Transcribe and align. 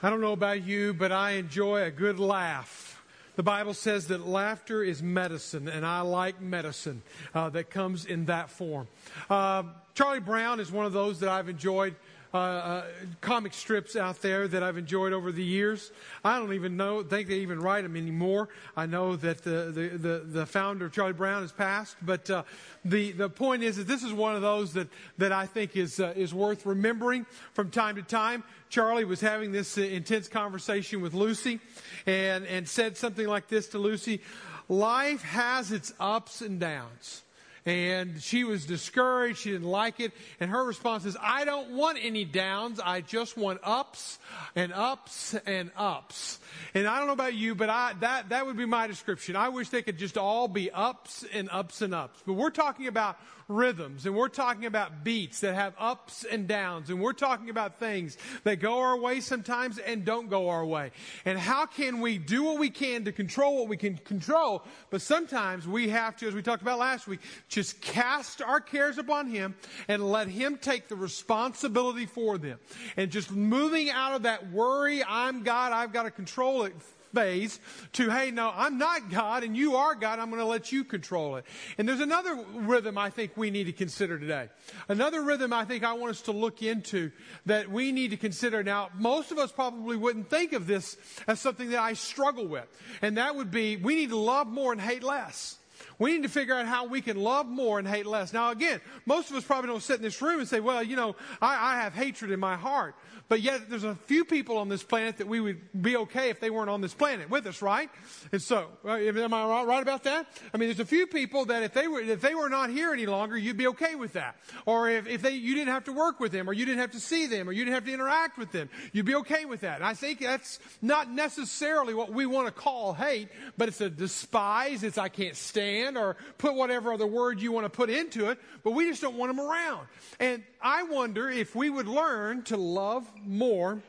I 0.00 0.10
don't 0.10 0.20
know 0.20 0.32
about 0.32 0.62
you, 0.62 0.94
but 0.94 1.10
I 1.10 1.32
enjoy 1.32 1.82
a 1.82 1.90
good 1.90 2.20
laugh. 2.20 3.02
The 3.34 3.42
Bible 3.42 3.74
says 3.74 4.06
that 4.08 4.24
laughter 4.24 4.84
is 4.84 5.02
medicine, 5.02 5.66
and 5.66 5.84
I 5.84 6.02
like 6.02 6.40
medicine 6.40 7.02
uh, 7.34 7.50
that 7.50 7.68
comes 7.68 8.04
in 8.04 8.26
that 8.26 8.48
form. 8.48 8.86
Uh, 9.28 9.64
Charlie 9.94 10.20
Brown 10.20 10.60
is 10.60 10.70
one 10.70 10.86
of 10.86 10.92
those 10.92 11.18
that 11.18 11.28
I've 11.28 11.48
enjoyed 11.48 11.96
uh, 12.34 12.36
uh, 12.36 12.84
comic 13.20 13.54
strips 13.54 13.96
out 13.96 14.20
there 14.20 14.46
that 14.48 14.62
I've 14.62 14.76
enjoyed 14.76 15.12
over 15.12 15.32
the 15.32 15.44
years. 15.44 15.90
I 16.24 16.38
don't 16.38 16.52
even 16.52 16.76
know, 16.76 17.02
think 17.02 17.28
they 17.28 17.38
even 17.38 17.60
write 17.60 17.82
them 17.82 17.96
anymore. 17.96 18.48
I 18.76 18.86
know 18.86 19.16
that 19.16 19.42
the, 19.42 19.72
the, 19.72 19.88
the, 19.98 20.18
the 20.26 20.46
founder 20.46 20.86
of 20.86 20.92
Charlie 20.92 21.14
Brown 21.14 21.42
has 21.42 21.52
passed, 21.52 21.96
but 22.02 22.28
uh, 22.28 22.42
the, 22.84 23.12
the 23.12 23.30
point 23.30 23.62
is 23.62 23.76
that 23.76 23.86
this 23.86 24.02
is 24.02 24.12
one 24.12 24.36
of 24.36 24.42
those 24.42 24.74
that, 24.74 24.88
that 25.16 25.32
I 25.32 25.46
think 25.46 25.76
is, 25.76 26.00
uh, 26.00 26.12
is 26.16 26.34
worth 26.34 26.66
remembering 26.66 27.24
from 27.52 27.70
time 27.70 27.96
to 27.96 28.02
time. 28.02 28.44
Charlie 28.68 29.04
was 29.04 29.20
having 29.20 29.52
this 29.52 29.78
uh, 29.78 29.82
intense 29.82 30.28
conversation 30.28 31.00
with 31.00 31.14
Lucy 31.14 31.60
and, 32.06 32.46
and 32.46 32.68
said 32.68 32.96
something 32.96 33.26
like 33.26 33.48
this 33.48 33.68
to 33.68 33.78
Lucy 33.78 34.20
Life 34.68 35.22
has 35.22 35.72
its 35.72 35.94
ups 35.98 36.42
and 36.42 36.60
downs 36.60 37.22
and 37.68 38.22
she 38.22 38.44
was 38.44 38.64
discouraged. 38.64 39.40
She 39.40 39.50
didn't 39.50 39.66
like 39.66 40.00
it. 40.00 40.12
And 40.40 40.50
her 40.50 40.64
response 40.64 41.04
is, 41.04 41.18
I 41.20 41.44
don't 41.44 41.72
want 41.72 41.98
any 42.00 42.24
downs. 42.24 42.80
I 42.82 43.02
just 43.02 43.36
want 43.36 43.60
ups 43.62 44.18
and 44.56 44.72
ups 44.72 45.34
and 45.46 45.70
ups. 45.76 46.38
And 46.72 46.88
I 46.88 46.96
don't 46.96 47.08
know 47.08 47.12
about 47.12 47.34
you, 47.34 47.54
but 47.54 47.68
I, 47.68 47.92
that, 48.00 48.30
that 48.30 48.46
would 48.46 48.56
be 48.56 48.64
my 48.64 48.86
description. 48.86 49.36
I 49.36 49.50
wish 49.50 49.68
they 49.68 49.82
could 49.82 49.98
just 49.98 50.16
all 50.16 50.48
be 50.48 50.70
ups 50.70 51.26
and 51.34 51.50
ups 51.52 51.82
and 51.82 51.94
ups. 51.94 52.22
But 52.26 52.34
we're 52.34 52.48
talking 52.48 52.86
about 52.86 53.18
rhythms 53.48 54.04
and 54.04 54.14
we're 54.14 54.28
talking 54.28 54.66
about 54.66 55.02
beats 55.02 55.40
that 55.40 55.54
have 55.54 55.74
ups 55.78 56.24
and 56.24 56.46
downs 56.46 56.90
and 56.90 57.00
we're 57.00 57.14
talking 57.14 57.48
about 57.48 57.78
things 57.78 58.18
that 58.44 58.56
go 58.56 58.78
our 58.78 58.98
way 58.98 59.20
sometimes 59.20 59.78
and 59.78 60.04
don't 60.04 60.28
go 60.28 60.50
our 60.50 60.64
way. 60.66 60.90
And 61.24 61.38
how 61.38 61.64
can 61.64 62.00
we 62.00 62.18
do 62.18 62.44
what 62.44 62.58
we 62.58 62.68
can 62.68 63.04
to 63.06 63.12
control 63.12 63.56
what 63.56 63.68
we 63.68 63.78
can 63.78 63.96
control? 63.96 64.62
But 64.90 65.00
sometimes 65.00 65.66
we 65.66 65.88
have 65.88 66.16
to, 66.18 66.28
as 66.28 66.34
we 66.34 66.42
talked 66.42 66.62
about 66.62 66.78
last 66.78 67.08
week, 67.08 67.20
just 67.48 67.80
cast 67.80 68.42
our 68.42 68.60
cares 68.60 68.98
upon 68.98 69.30
Him 69.30 69.54
and 69.88 70.10
let 70.10 70.28
Him 70.28 70.58
take 70.58 70.88
the 70.88 70.96
responsibility 70.96 72.06
for 72.06 72.36
them. 72.36 72.58
And 72.96 73.10
just 73.10 73.30
moving 73.30 73.88
out 73.88 74.14
of 74.14 74.22
that 74.24 74.50
worry, 74.50 75.02
I'm 75.04 75.42
God, 75.42 75.72
I've 75.72 75.92
got 75.92 76.02
to 76.02 76.10
control 76.10 76.64
it 76.64 76.74
phase 77.14 77.60
to, 77.94 78.10
hey, 78.10 78.30
no, 78.30 78.52
I'm 78.54 78.78
not 78.78 79.10
God 79.10 79.44
and 79.44 79.56
you 79.56 79.76
are 79.76 79.94
God. 79.94 80.18
I'm 80.18 80.30
going 80.30 80.40
to 80.40 80.46
let 80.46 80.72
you 80.72 80.84
control 80.84 81.36
it. 81.36 81.44
And 81.76 81.88
there's 81.88 82.00
another 82.00 82.38
rhythm 82.54 82.96
I 82.96 83.10
think 83.10 83.36
we 83.36 83.50
need 83.50 83.64
to 83.64 83.72
consider 83.72 84.18
today. 84.18 84.48
Another 84.88 85.22
rhythm 85.22 85.52
I 85.52 85.64
think 85.64 85.84
I 85.84 85.92
want 85.92 86.10
us 86.10 86.22
to 86.22 86.32
look 86.32 86.62
into 86.62 87.10
that 87.46 87.70
we 87.70 87.92
need 87.92 88.10
to 88.10 88.16
consider. 88.16 88.62
Now, 88.62 88.90
most 88.94 89.32
of 89.32 89.38
us 89.38 89.52
probably 89.52 89.96
wouldn't 89.96 90.30
think 90.30 90.52
of 90.52 90.66
this 90.66 90.96
as 91.26 91.40
something 91.40 91.70
that 91.70 91.80
I 91.80 91.92
struggle 91.92 92.46
with. 92.46 92.66
And 93.02 93.18
that 93.18 93.36
would 93.36 93.50
be 93.50 93.76
we 93.76 93.94
need 93.94 94.10
to 94.10 94.18
love 94.18 94.46
more 94.46 94.72
and 94.72 94.80
hate 94.80 95.02
less. 95.02 95.57
We 95.98 96.12
need 96.12 96.22
to 96.22 96.28
figure 96.28 96.54
out 96.54 96.66
how 96.66 96.86
we 96.86 97.00
can 97.00 97.16
love 97.16 97.46
more 97.46 97.78
and 97.78 97.86
hate 97.86 98.06
less. 98.06 98.32
Now, 98.32 98.50
again, 98.50 98.80
most 99.06 99.30
of 99.30 99.36
us 99.36 99.44
probably 99.44 99.68
don't 99.68 99.82
sit 99.82 99.96
in 99.96 100.02
this 100.02 100.20
room 100.22 100.40
and 100.40 100.48
say, 100.48 100.60
well, 100.60 100.82
you 100.82 100.96
know, 100.96 101.16
I, 101.40 101.74
I 101.74 101.80
have 101.80 101.94
hatred 101.94 102.30
in 102.30 102.40
my 102.40 102.56
heart. 102.56 102.94
But 103.28 103.42
yet, 103.42 103.68
there's 103.68 103.84
a 103.84 103.94
few 103.94 104.24
people 104.24 104.56
on 104.56 104.70
this 104.70 104.82
planet 104.82 105.18
that 105.18 105.28
we 105.28 105.38
would 105.38 105.60
be 105.82 105.98
okay 105.98 106.30
if 106.30 106.40
they 106.40 106.48
weren't 106.48 106.70
on 106.70 106.80
this 106.80 106.94
planet 106.94 107.28
with 107.28 107.46
us, 107.46 107.60
right? 107.60 107.90
And 108.32 108.40
so, 108.40 108.68
am 108.86 109.34
I 109.34 109.64
right 109.64 109.82
about 109.82 110.04
that? 110.04 110.26
I 110.54 110.56
mean, 110.56 110.68
there's 110.70 110.80
a 110.80 110.86
few 110.86 111.06
people 111.06 111.44
that 111.46 111.62
if 111.62 111.74
they 111.74 111.88
were 111.88 112.00
if 112.00 112.22
they 112.22 112.34
were 112.34 112.48
not 112.48 112.70
here 112.70 112.92
any 112.92 113.04
longer, 113.04 113.36
you'd 113.36 113.58
be 113.58 113.66
okay 113.68 113.96
with 113.96 114.14
that. 114.14 114.36
Or 114.64 114.88
if, 114.88 115.06
if 115.06 115.20
they 115.20 115.32
you 115.32 115.54
didn't 115.54 115.74
have 115.74 115.84
to 115.84 115.92
work 115.92 116.20
with 116.20 116.32
them, 116.32 116.48
or 116.48 116.54
you 116.54 116.64
didn't 116.64 116.80
have 116.80 116.92
to 116.92 117.00
see 117.00 117.26
them, 117.26 117.50
or 117.50 117.52
you 117.52 117.64
didn't 117.64 117.74
have 117.74 117.84
to 117.84 117.92
interact 117.92 118.38
with 118.38 118.50
them, 118.50 118.70
you'd 118.94 119.04
be 119.04 119.16
okay 119.16 119.44
with 119.44 119.60
that. 119.60 119.76
And 119.76 119.84
I 119.84 119.92
think 119.92 120.20
that's 120.20 120.58
not 120.80 121.10
necessarily 121.10 121.92
what 121.92 122.10
we 122.10 122.24
want 122.24 122.46
to 122.46 122.52
call 122.52 122.94
hate, 122.94 123.28
but 123.58 123.68
it's 123.68 123.82
a 123.82 123.90
despise. 123.90 124.82
It's 124.82 124.96
I 124.96 125.10
can't 125.10 125.36
stand, 125.36 125.67
or 125.96 126.16
put 126.38 126.54
whatever 126.54 126.92
other 126.92 127.06
word 127.06 127.40
you 127.40 127.52
want 127.52 127.64
to 127.64 127.70
put 127.70 127.90
into 127.90 128.30
it. 128.30 128.38
But 128.62 128.72
we 128.72 128.88
just 128.88 129.02
don't 129.02 129.16
want 129.16 129.34
them 129.34 129.44
around. 129.44 129.86
And 130.20 130.42
I 130.60 130.84
wonder 130.84 131.28
if 131.28 131.54
we 131.54 131.70
would 131.70 131.88
learn 131.88 132.42
to 132.44 132.56
love 132.56 133.10
more 133.24 133.80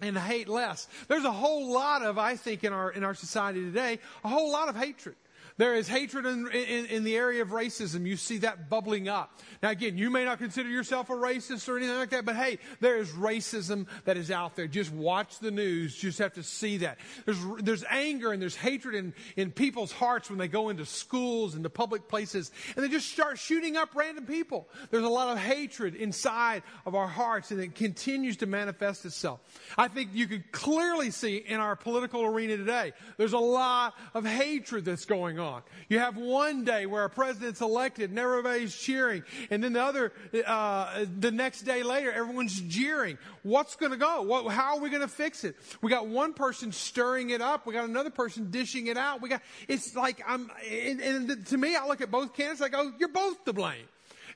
and 0.00 0.16
hate 0.16 0.48
less. 0.48 0.86
There's 1.08 1.24
a 1.24 1.32
whole 1.32 1.72
lot 1.72 2.02
of, 2.02 2.18
I 2.18 2.36
think, 2.36 2.64
in 2.64 2.72
our, 2.72 2.90
in 2.90 3.04
our 3.04 3.14
society 3.14 3.60
today, 3.60 3.98
a 4.24 4.28
whole 4.28 4.52
lot 4.52 4.68
of 4.68 4.76
hatred. 4.76 5.16
There 5.56 5.74
is 5.74 5.88
hatred 5.88 6.26
in, 6.26 6.48
in, 6.48 6.86
in, 6.86 7.04
the 7.04 7.16
area 7.16 7.42
of 7.42 7.48
racism. 7.48 8.06
You 8.06 8.16
see 8.16 8.38
that 8.38 8.68
bubbling 8.68 9.08
up. 9.08 9.38
Now, 9.62 9.70
again, 9.70 9.98
you 9.98 10.10
may 10.10 10.24
not 10.24 10.38
consider 10.38 10.68
yourself 10.68 11.10
a 11.10 11.14
racist 11.14 11.68
or 11.68 11.76
anything 11.76 11.96
like 11.96 12.10
that, 12.10 12.24
but 12.24 12.36
hey, 12.36 12.58
there 12.80 12.96
is 12.98 13.10
racism 13.10 13.86
that 14.04 14.16
is 14.16 14.30
out 14.30 14.56
there. 14.56 14.66
Just 14.66 14.92
watch 14.92 15.38
the 15.38 15.50
news. 15.50 15.96
Just 15.96 16.18
have 16.18 16.34
to 16.34 16.42
see 16.42 16.78
that. 16.78 16.98
There's, 17.24 17.38
there's 17.62 17.84
anger 17.90 18.32
and 18.32 18.40
there's 18.40 18.56
hatred 18.56 18.94
in, 18.94 19.14
in 19.36 19.50
people's 19.50 19.92
hearts 19.92 20.28
when 20.28 20.38
they 20.38 20.48
go 20.48 20.68
into 20.68 20.84
schools 20.84 21.54
and 21.54 21.64
to 21.64 21.70
public 21.70 22.08
places 22.08 22.50
and 22.76 22.84
they 22.84 22.88
just 22.88 23.10
start 23.10 23.38
shooting 23.38 23.76
up 23.76 23.94
random 23.94 24.26
people. 24.26 24.68
There's 24.90 25.04
a 25.04 25.08
lot 25.08 25.28
of 25.28 25.38
hatred 25.38 25.94
inside 25.94 26.62
of 26.86 26.94
our 26.94 27.08
hearts 27.08 27.50
and 27.50 27.60
it 27.60 27.74
continues 27.74 28.36
to 28.38 28.46
manifest 28.46 29.04
itself. 29.04 29.40
I 29.76 29.88
think 29.88 30.10
you 30.12 30.26
could 30.26 30.50
clearly 30.52 31.10
see 31.10 31.36
in 31.36 31.60
our 31.60 31.76
political 31.76 32.22
arena 32.24 32.56
today, 32.56 32.92
there's 33.16 33.32
a 33.32 33.38
lot 33.38 33.94
of 34.14 34.24
hatred 34.24 34.84
that's 34.84 35.04
going 35.04 35.37
on 35.38 35.48
on. 35.48 35.62
You 35.88 35.98
have 35.98 36.16
one 36.16 36.64
day 36.64 36.86
where 36.86 37.04
a 37.04 37.10
president's 37.10 37.60
elected 37.60 38.10
and 38.10 38.18
everybody's 38.18 38.76
cheering, 38.76 39.22
and 39.50 39.62
then 39.62 39.72
the 39.72 39.82
other, 39.82 40.12
uh, 40.46 41.04
the 41.18 41.30
next 41.30 41.62
day 41.62 41.82
later, 41.82 42.12
everyone's 42.12 42.60
jeering. 42.60 43.18
What's 43.42 43.76
going 43.76 43.92
to 43.92 43.98
go? 43.98 44.22
What, 44.22 44.52
how 44.52 44.76
are 44.76 44.80
we 44.80 44.90
going 44.90 45.02
to 45.02 45.08
fix 45.08 45.44
it? 45.44 45.56
We 45.82 45.90
got 45.90 46.06
one 46.06 46.34
person 46.34 46.72
stirring 46.72 47.30
it 47.30 47.40
up. 47.40 47.66
We 47.66 47.74
got 47.74 47.88
another 47.88 48.10
person 48.10 48.50
dishing 48.50 48.86
it 48.86 48.96
out. 48.96 49.20
We 49.22 49.28
got, 49.28 49.42
it's 49.66 49.96
like 49.96 50.22
I'm, 50.26 50.50
and, 50.70 51.00
and 51.00 51.46
to 51.46 51.56
me, 51.56 51.74
I 51.74 51.86
look 51.86 52.00
at 52.00 52.10
both 52.10 52.34
candidates, 52.34 52.62
I 52.62 52.68
go, 52.68 52.92
you're 52.98 53.08
both 53.08 53.44
to 53.46 53.52
blame. 53.52 53.86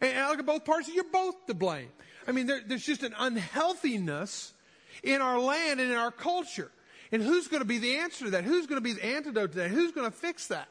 And 0.01 0.19
I 0.19 0.31
look 0.31 0.41
at 0.41 0.47
both 0.47 0.65
parties, 0.65 0.93
you're 0.93 1.05
both 1.05 1.47
to 1.47 1.55
blame. 1.55 1.89
I 2.27 2.33
mean, 2.33 2.47
there, 2.47 2.61
there's 2.67 2.85
just 2.85 3.03
an 3.03 3.15
unhealthiness 3.19 4.53
in 5.03 5.21
our 5.21 5.39
land 5.39 5.81
and 5.81 5.91
in 5.91 5.97
our 5.97 6.11
culture. 6.11 6.71
And 7.11 7.23
who's 7.23 7.47
going 7.47 7.61
to 7.61 7.69
be 7.69 7.79
the 7.79 7.97
answer 7.97 8.25
to 8.25 8.31
that? 8.33 8.45
Who's 8.45 8.67
going 8.67 8.81
to 8.81 8.85
be 8.85 8.95
the 8.95 9.05
antidote 9.05 9.53
to 9.53 9.59
that? 9.59 9.71
Who's 9.71 9.93
going 9.93 10.11
to 10.11 10.17
fix 10.17 10.47
that? 10.47 10.69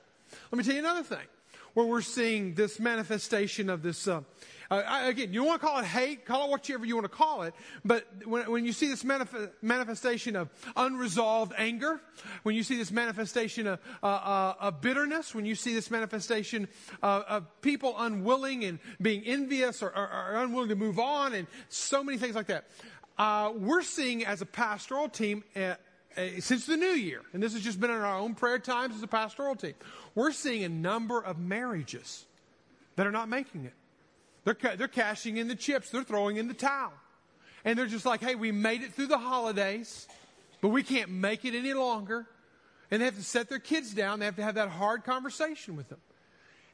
Let 0.51 0.57
me 0.57 0.63
tell 0.63 0.73
you 0.73 0.79
another 0.79 1.03
thing 1.03 1.27
where 1.73 1.85
we're 1.85 2.01
seeing 2.01 2.53
this 2.53 2.79
manifestation 2.79 3.69
of 3.69 3.81
this. 3.81 4.07
Uh, 4.07 4.21
uh, 4.69 5.01
again, 5.05 5.33
you 5.33 5.43
want 5.43 5.61
to 5.61 5.67
call 5.67 5.79
it 5.79 5.85
hate, 5.85 6.25
call 6.25 6.45
it 6.45 6.51
whatever 6.51 6.85
you 6.85 6.95
want 6.95 7.05
to 7.05 7.09
call 7.09 7.43
it, 7.43 7.53
but 7.83 8.05
when, 8.25 8.49
when 8.49 8.65
you 8.65 8.71
see 8.71 8.87
this 8.87 9.03
manif- 9.03 9.51
manifestation 9.61 10.35
of 10.35 10.49
unresolved 10.75 11.53
anger, 11.57 11.99
when 12.43 12.55
you 12.55 12.63
see 12.63 12.77
this 12.77 12.91
manifestation 12.91 13.67
of, 13.67 13.79
uh, 14.01 14.05
uh 14.05 14.53
of 14.59 14.81
bitterness, 14.81 15.35
when 15.35 15.45
you 15.45 15.55
see 15.55 15.73
this 15.73 15.91
manifestation 15.91 16.67
of, 17.01 17.23
of 17.23 17.61
people 17.61 17.95
unwilling 17.97 18.63
and 18.63 18.79
being 19.01 19.23
envious 19.23 19.81
or, 19.81 19.89
or, 19.89 20.09
or, 20.09 20.43
unwilling 20.43 20.69
to 20.69 20.75
move 20.75 20.99
on, 20.99 21.33
and 21.33 21.47
so 21.67 22.03
many 22.03 22.17
things 22.17 22.35
like 22.35 22.47
that, 22.47 22.65
uh, 23.17 23.51
we're 23.55 23.81
seeing 23.81 24.25
as 24.25 24.41
a 24.41 24.45
pastoral 24.45 25.09
team 25.09 25.43
uh, 25.55 25.75
Uh, 26.17 26.39
since 26.39 26.65
the 26.65 26.75
new 26.75 26.87
year, 26.87 27.21
and 27.33 27.41
this 27.41 27.53
has 27.53 27.61
just 27.61 27.79
been 27.79 27.89
in 27.89 27.95
our 27.95 28.17
own 28.17 28.35
prayer 28.35 28.59
times 28.59 28.95
as 28.95 29.03
a 29.03 29.07
pastoral 29.07 29.55
team, 29.55 29.73
we're 30.13 30.31
seeing 30.31 30.63
a 30.63 30.69
number 30.69 31.21
of 31.21 31.39
marriages 31.39 32.25
that 32.97 33.07
are 33.07 33.11
not 33.11 33.29
making 33.29 33.65
it. 33.65 33.73
They're, 34.43 34.75
they're 34.75 34.87
cashing 34.87 35.37
in 35.37 35.47
the 35.47 35.55
chips, 35.55 35.89
they're 35.89 36.03
throwing 36.03 36.37
in 36.37 36.47
the 36.47 36.53
towel. 36.53 36.93
And 37.63 37.77
they're 37.77 37.85
just 37.85 38.05
like, 38.05 38.21
hey, 38.21 38.35
we 38.35 38.51
made 38.51 38.81
it 38.81 38.93
through 38.93 39.07
the 39.07 39.19
holidays, 39.19 40.07
but 40.61 40.69
we 40.69 40.83
can't 40.83 41.09
make 41.09 41.45
it 41.45 41.55
any 41.55 41.73
longer. 41.73 42.27
And 42.89 43.01
they 43.01 43.05
have 43.05 43.15
to 43.15 43.23
set 43.23 43.47
their 43.47 43.59
kids 43.59 43.93
down, 43.93 44.19
they 44.19 44.25
have 44.25 44.35
to 44.35 44.43
have 44.43 44.55
that 44.55 44.69
hard 44.69 45.03
conversation 45.03 45.77
with 45.77 45.87
them. 45.89 45.99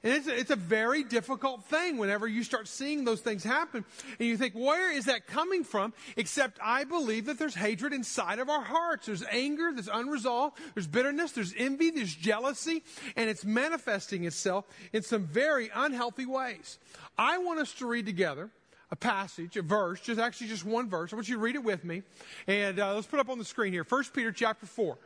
And 0.07 0.15
it's 0.15 0.27
a, 0.27 0.39
it's 0.39 0.51
a 0.51 0.55
very 0.55 1.03
difficult 1.03 1.65
thing 1.65 1.97
whenever 1.97 2.29
you 2.29 2.41
start 2.41 2.69
seeing 2.69 3.03
those 3.03 3.19
things 3.19 3.43
happen. 3.43 3.83
And 4.17 4.25
you 4.25 4.37
think, 4.37 4.53
where 4.53 4.89
is 4.89 5.03
that 5.05 5.27
coming 5.27 5.65
from? 5.65 5.93
Except 6.15 6.57
I 6.63 6.85
believe 6.85 7.25
that 7.25 7.37
there's 7.37 7.55
hatred 7.55 7.91
inside 7.91 8.39
of 8.39 8.47
our 8.47 8.61
hearts. 8.61 9.07
There's 9.07 9.25
anger, 9.29 9.69
there's 9.73 9.89
unresolved, 9.89 10.59
there's 10.75 10.87
bitterness, 10.87 11.33
there's 11.33 11.53
envy, 11.57 11.89
there's 11.89 12.15
jealousy, 12.15 12.85
and 13.17 13.29
it's 13.29 13.43
manifesting 13.43 14.23
itself 14.23 14.65
in 14.93 15.03
some 15.03 15.25
very 15.25 15.69
unhealthy 15.75 16.25
ways. 16.25 16.79
I 17.17 17.39
want 17.39 17.59
us 17.59 17.73
to 17.73 17.85
read 17.85 18.05
together 18.05 18.49
a 18.89 18.95
passage, 18.95 19.57
a 19.57 19.61
verse, 19.61 19.99
just 19.99 20.21
actually 20.21 20.47
just 20.47 20.63
one 20.63 20.89
verse. 20.89 21.11
I 21.11 21.17
want 21.17 21.27
you 21.27 21.35
to 21.35 21.41
read 21.41 21.55
it 21.55 21.65
with 21.65 21.83
me. 21.83 22.03
And 22.47 22.79
uh, 22.79 22.95
let's 22.95 23.07
put 23.07 23.19
up 23.19 23.27
on 23.27 23.39
the 23.39 23.45
screen 23.45 23.73
here. 23.73 23.85
1 23.87 24.03
Peter 24.13 24.31
chapter 24.31 24.67
4. 24.67 24.97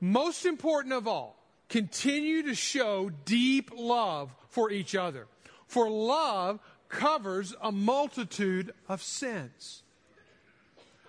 Most 0.00 0.46
important 0.46 0.94
of 0.94 1.06
all, 1.06 1.36
continue 1.68 2.44
to 2.44 2.54
show 2.54 3.10
deep 3.26 3.70
love 3.76 4.34
for 4.48 4.70
each 4.70 4.94
other. 4.94 5.26
For 5.66 5.88
love 5.90 6.60
covers 6.88 7.54
a 7.60 7.70
multitude 7.70 8.72
of 8.88 9.02
sins. 9.02 9.82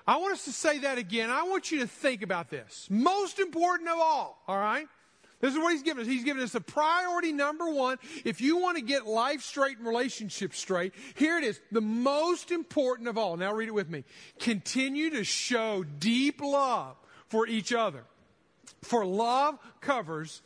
I 0.06 0.18
want 0.18 0.33
us 0.33 0.45
to 0.45 0.51
say 0.51 0.80
that 0.80 0.97
again. 0.97 1.30
I 1.30 1.44
want 1.44 1.71
you 1.71 1.80
to 1.81 1.88
think 1.88 2.24
about 2.24 2.50
this. 2.50 2.88
Most 2.89 3.39
important 3.39 3.89
of 3.89 4.00
all, 4.00 4.41
all 4.47 4.57
right? 4.57 4.88
This 5.39 5.53
is 5.53 5.59
what 5.59 5.71
he's 5.71 5.83
given 5.83 6.01
us. 6.01 6.07
He's 6.07 6.24
given 6.25 6.44
us 6.44 6.51
the 6.51 6.59
priority 6.62 7.31
number 7.31 7.69
one. 7.69 7.97
If 8.25 8.41
you 8.41 8.57
want 8.57 8.77
to 8.77 8.83
get 8.83 9.06
life 9.06 9.42
straight 9.42 9.77
and 9.77 9.88
relationships 9.88 10.59
straight, 10.59 10.94
here 11.15 11.38
it 11.38 11.45
is. 11.45 11.62
The 11.71 11.80
most 11.80 12.51
important 12.51 13.07
of 13.07 13.18
all. 13.18 13.38
Now 13.38 13.53
read 13.53 13.69
it 13.69 13.74
with 13.74 13.89
me. 13.89 14.03
Continue 14.39 15.12
to 15.12 15.24
show 15.24 15.85
deep 16.00 16.42
love 16.42 16.97
for 17.30 17.47
each 17.47 17.71
other. 17.71 18.03
For 18.81 19.06
love 19.06 19.57
covers. 19.80 20.42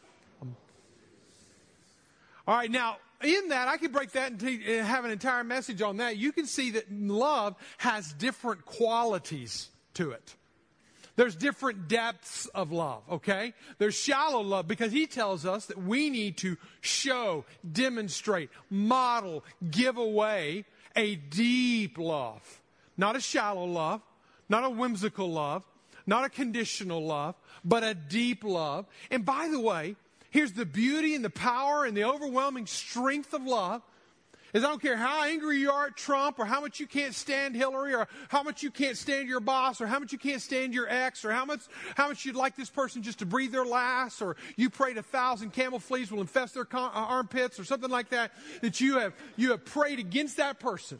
All 2.47 2.55
right, 2.55 2.69
now 2.69 2.97
in 3.23 3.49
that, 3.49 3.67
I 3.67 3.77
could 3.77 3.93
break 3.93 4.11
that 4.11 4.31
and 4.31 4.43
uh, 4.43 4.83
have 4.83 5.05
an 5.05 5.11
entire 5.11 5.43
message 5.43 5.81
on 5.81 5.97
that. 5.97 6.17
You 6.17 6.31
can 6.31 6.45
see 6.45 6.71
that 6.71 6.91
love 6.91 7.55
has 7.77 8.11
different 8.13 8.65
qualities 8.65 9.69
to 9.95 10.11
it. 10.11 10.35
There's 11.15 11.35
different 11.35 11.87
depths 11.87 12.47
of 12.47 12.71
love, 12.71 13.03
okay? 13.09 13.53
There's 13.77 13.93
shallow 13.93 14.41
love 14.41 14.67
because 14.67 14.91
he 14.91 15.05
tells 15.05 15.45
us 15.45 15.67
that 15.67 15.77
we 15.77 16.09
need 16.09 16.37
to 16.37 16.57
show, 16.81 17.45
demonstrate, 17.71 18.49
model, 18.69 19.45
give 19.69 19.97
away 19.97 20.65
a 20.95 21.15
deep 21.15 21.99
love. 21.99 22.61
Not 22.97 23.15
a 23.15 23.21
shallow 23.21 23.65
love, 23.65 24.01
not 24.49 24.63
a 24.63 24.69
whimsical 24.69 25.31
love, 25.31 25.63
not 26.07 26.25
a 26.25 26.29
conditional 26.29 27.05
love, 27.05 27.35
but 27.63 27.83
a 27.83 27.93
deep 27.93 28.43
love. 28.43 28.87
And 29.11 29.23
by 29.23 29.47
the 29.49 29.59
way, 29.59 29.95
here's 30.33 30.51
the 30.51 30.65
beauty 30.65 31.15
and 31.15 31.23
the 31.23 31.29
power 31.29 31.85
and 31.85 31.95
the 31.95 32.03
overwhelming 32.03 32.65
strength 32.65 33.33
of 33.33 33.43
love 33.43 33.83
is 34.51 34.63
I 34.63 34.67
don't 34.67 34.81
care 34.81 34.97
how 34.97 35.23
angry 35.23 35.59
you 35.59 35.71
are 35.71 35.87
at 35.87 35.95
Trump 35.95 36.39
or 36.39 36.45
how 36.45 36.59
much 36.59 36.79
you 36.79 36.87
can't 36.87 37.13
stand 37.13 37.55
Hillary 37.55 37.93
or 37.93 38.07
how 38.29 38.43
much 38.43 38.61
you 38.61 38.71
can't 38.71 38.97
stand 38.97 39.29
your 39.29 39.39
boss 39.39 39.79
or 39.79 39.87
how 39.87 39.99
much 39.99 40.11
you 40.11 40.17
can't 40.17 40.41
stand 40.41 40.73
your 40.73 40.87
ex 40.89 41.23
or 41.23 41.31
how 41.31 41.45
much, 41.45 41.61
how 41.95 42.07
much 42.07 42.25
you'd 42.25 42.35
like 42.35 42.55
this 42.55 42.69
person 42.69 43.03
just 43.03 43.19
to 43.19 43.25
breathe 43.25 43.51
their 43.51 43.65
last 43.65 44.21
or 44.21 44.35
you 44.55 44.69
prayed 44.69 44.97
a 44.97 45.03
thousand 45.03 45.53
camel 45.53 45.79
fleas 45.79 46.11
will 46.11 46.21
infest 46.21 46.55
their 46.55 46.65
con- 46.65 46.91
uh, 46.93 46.99
armpits 46.99 47.59
or 47.59 47.63
something 47.63 47.89
like 47.89 48.09
that, 48.09 48.31
that 48.61 48.81
you 48.81 48.97
have, 48.97 49.13
you 49.37 49.51
have 49.51 49.63
prayed 49.65 49.99
against 49.99 50.37
that 50.37 50.59
person. 50.59 50.99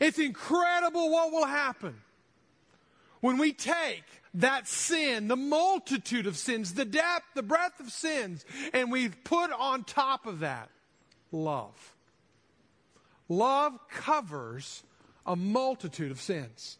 It's 0.00 0.18
incredible 0.18 1.10
what 1.10 1.32
will 1.32 1.46
happen 1.46 1.94
when 3.20 3.38
we 3.38 3.52
take 3.52 4.04
that 4.34 4.68
sin, 4.68 5.28
the 5.28 5.36
multitude 5.36 6.26
of 6.26 6.36
sins, 6.36 6.74
the 6.74 6.84
depth, 6.84 7.26
the 7.34 7.42
breadth 7.42 7.80
of 7.80 7.90
sins, 7.90 8.44
and 8.72 8.90
we 8.90 9.08
put 9.08 9.52
on 9.52 9.84
top 9.84 10.26
of 10.26 10.40
that 10.40 10.70
love. 11.32 11.94
Love 13.28 13.78
covers 13.90 14.82
a 15.26 15.36
multitude 15.36 16.10
of 16.10 16.20
sins. 16.20 16.78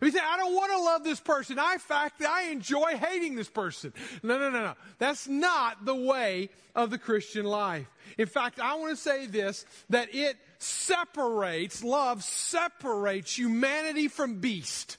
If 0.00 0.06
you 0.06 0.18
say, 0.18 0.24
I 0.24 0.38
don't 0.38 0.54
want 0.54 0.72
to 0.72 0.78
love 0.78 1.04
this 1.04 1.20
person. 1.20 1.58
I, 1.58 1.76
fact, 1.76 2.22
I 2.22 2.50
enjoy 2.50 2.96
hating 2.96 3.34
this 3.34 3.50
person. 3.50 3.92
No, 4.22 4.38
no, 4.38 4.48
no, 4.48 4.62
no. 4.62 4.74
That's 4.98 5.28
not 5.28 5.84
the 5.84 5.94
way 5.94 6.48
of 6.74 6.90
the 6.90 6.96
Christian 6.96 7.44
life. 7.44 7.86
In 8.16 8.26
fact, 8.26 8.60
I 8.60 8.76
want 8.76 8.92
to 8.92 8.96
say 8.96 9.26
this, 9.26 9.66
that 9.90 10.14
it 10.14 10.38
separates, 10.58 11.84
love 11.84 12.24
separates 12.24 13.36
humanity 13.36 14.08
from 14.08 14.36
beast, 14.36 14.96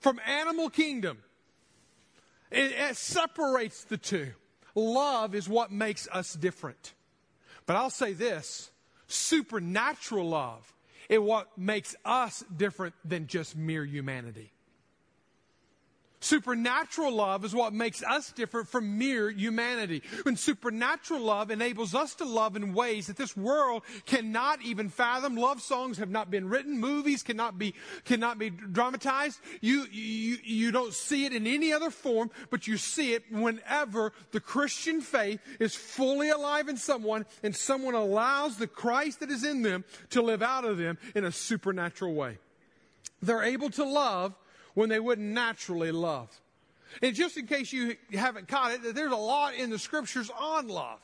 from 0.00 0.20
animal 0.26 0.70
kingdom. 0.70 1.18
It, 2.50 2.72
it 2.72 2.96
separates 2.96 3.84
the 3.84 3.96
two. 3.96 4.32
Love 4.74 5.34
is 5.34 5.48
what 5.48 5.72
makes 5.72 6.06
us 6.12 6.34
different. 6.34 6.94
But 7.64 7.76
I'll 7.76 7.90
say 7.90 8.12
this, 8.12 8.70
supernatural 9.08 10.28
love 10.28 10.72
is 11.08 11.18
what 11.20 11.56
makes 11.56 11.96
us 12.04 12.44
different 12.56 12.94
than 13.04 13.26
just 13.26 13.56
mere 13.56 13.84
humanity. 13.84 14.52
Supernatural 16.26 17.12
love 17.12 17.44
is 17.44 17.54
what 17.54 17.72
makes 17.72 18.02
us 18.02 18.32
different 18.32 18.66
from 18.66 18.98
mere 18.98 19.30
humanity. 19.30 20.02
When 20.24 20.34
supernatural 20.34 21.20
love 21.20 21.52
enables 21.52 21.94
us 21.94 22.16
to 22.16 22.24
love 22.24 22.56
in 22.56 22.74
ways 22.74 23.06
that 23.06 23.16
this 23.16 23.36
world 23.36 23.84
cannot 24.06 24.60
even 24.62 24.88
fathom. 24.88 25.36
Love 25.36 25.62
songs 25.62 25.98
have 25.98 26.10
not 26.10 26.28
been 26.28 26.48
written. 26.48 26.80
Movies 26.80 27.22
cannot 27.22 27.60
be, 27.60 27.74
cannot 28.04 28.40
be 28.40 28.50
dramatized. 28.50 29.38
You, 29.60 29.86
you, 29.92 30.38
you 30.42 30.72
don't 30.72 30.92
see 30.92 31.26
it 31.26 31.32
in 31.32 31.46
any 31.46 31.72
other 31.72 31.90
form, 31.90 32.32
but 32.50 32.66
you 32.66 32.76
see 32.76 33.12
it 33.12 33.22
whenever 33.30 34.12
the 34.32 34.40
Christian 34.40 35.02
faith 35.02 35.38
is 35.60 35.76
fully 35.76 36.30
alive 36.30 36.68
in 36.68 36.76
someone 36.76 37.24
and 37.44 37.54
someone 37.54 37.94
allows 37.94 38.56
the 38.56 38.66
Christ 38.66 39.20
that 39.20 39.30
is 39.30 39.44
in 39.44 39.62
them 39.62 39.84
to 40.10 40.22
live 40.22 40.42
out 40.42 40.64
of 40.64 40.76
them 40.76 40.98
in 41.14 41.24
a 41.24 41.30
supernatural 41.30 42.14
way. 42.14 42.38
They're 43.22 43.44
able 43.44 43.70
to 43.70 43.84
love 43.84 44.34
when 44.76 44.90
they 44.90 45.00
wouldn't 45.00 45.26
naturally 45.26 45.90
love. 45.90 46.28
And 47.02 47.16
just 47.16 47.36
in 47.38 47.46
case 47.46 47.72
you 47.72 47.96
haven't 48.12 48.46
caught 48.46 48.72
it, 48.72 48.94
there's 48.94 49.10
a 49.12 49.16
lot 49.16 49.54
in 49.54 49.70
the 49.70 49.78
scriptures 49.78 50.30
on 50.38 50.68
love. 50.68 50.98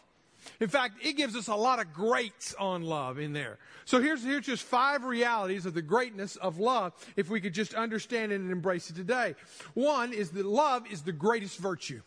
In 0.61 0.69
fact, 0.69 0.95
it 1.03 1.15
gives 1.15 1.35
us 1.37 1.49
a 1.49 1.55
lot 1.55 1.81
of 1.81 1.93
greats 1.95 2.55
on 2.59 2.83
love 2.83 3.19
in 3.19 3.33
there. 3.33 3.59
So 3.87 4.01
here's, 4.01 4.23
here's 4.23 4.45
just 4.45 4.63
five 4.65 5.05
realities 5.05 5.65
of 5.65 5.73
the 5.73 5.83
greatness 5.83 6.37
of 6.37 6.59
love 6.59 6.93
if 7.17 7.31
we 7.31 7.41
could 7.41 7.55
just 7.55 7.75
understand 7.75 8.31
it 8.31 8.41
and 8.41 8.53
embrace 8.53 8.91
it 8.91 8.97
today. 8.97 9.35
One 9.73 10.13
is 10.13 10.31
that 10.31 10.45
love 10.45 10.85
is 10.93 11.03
the 11.03 11.13
greatest 11.13 11.59
virtue. 11.59 12.03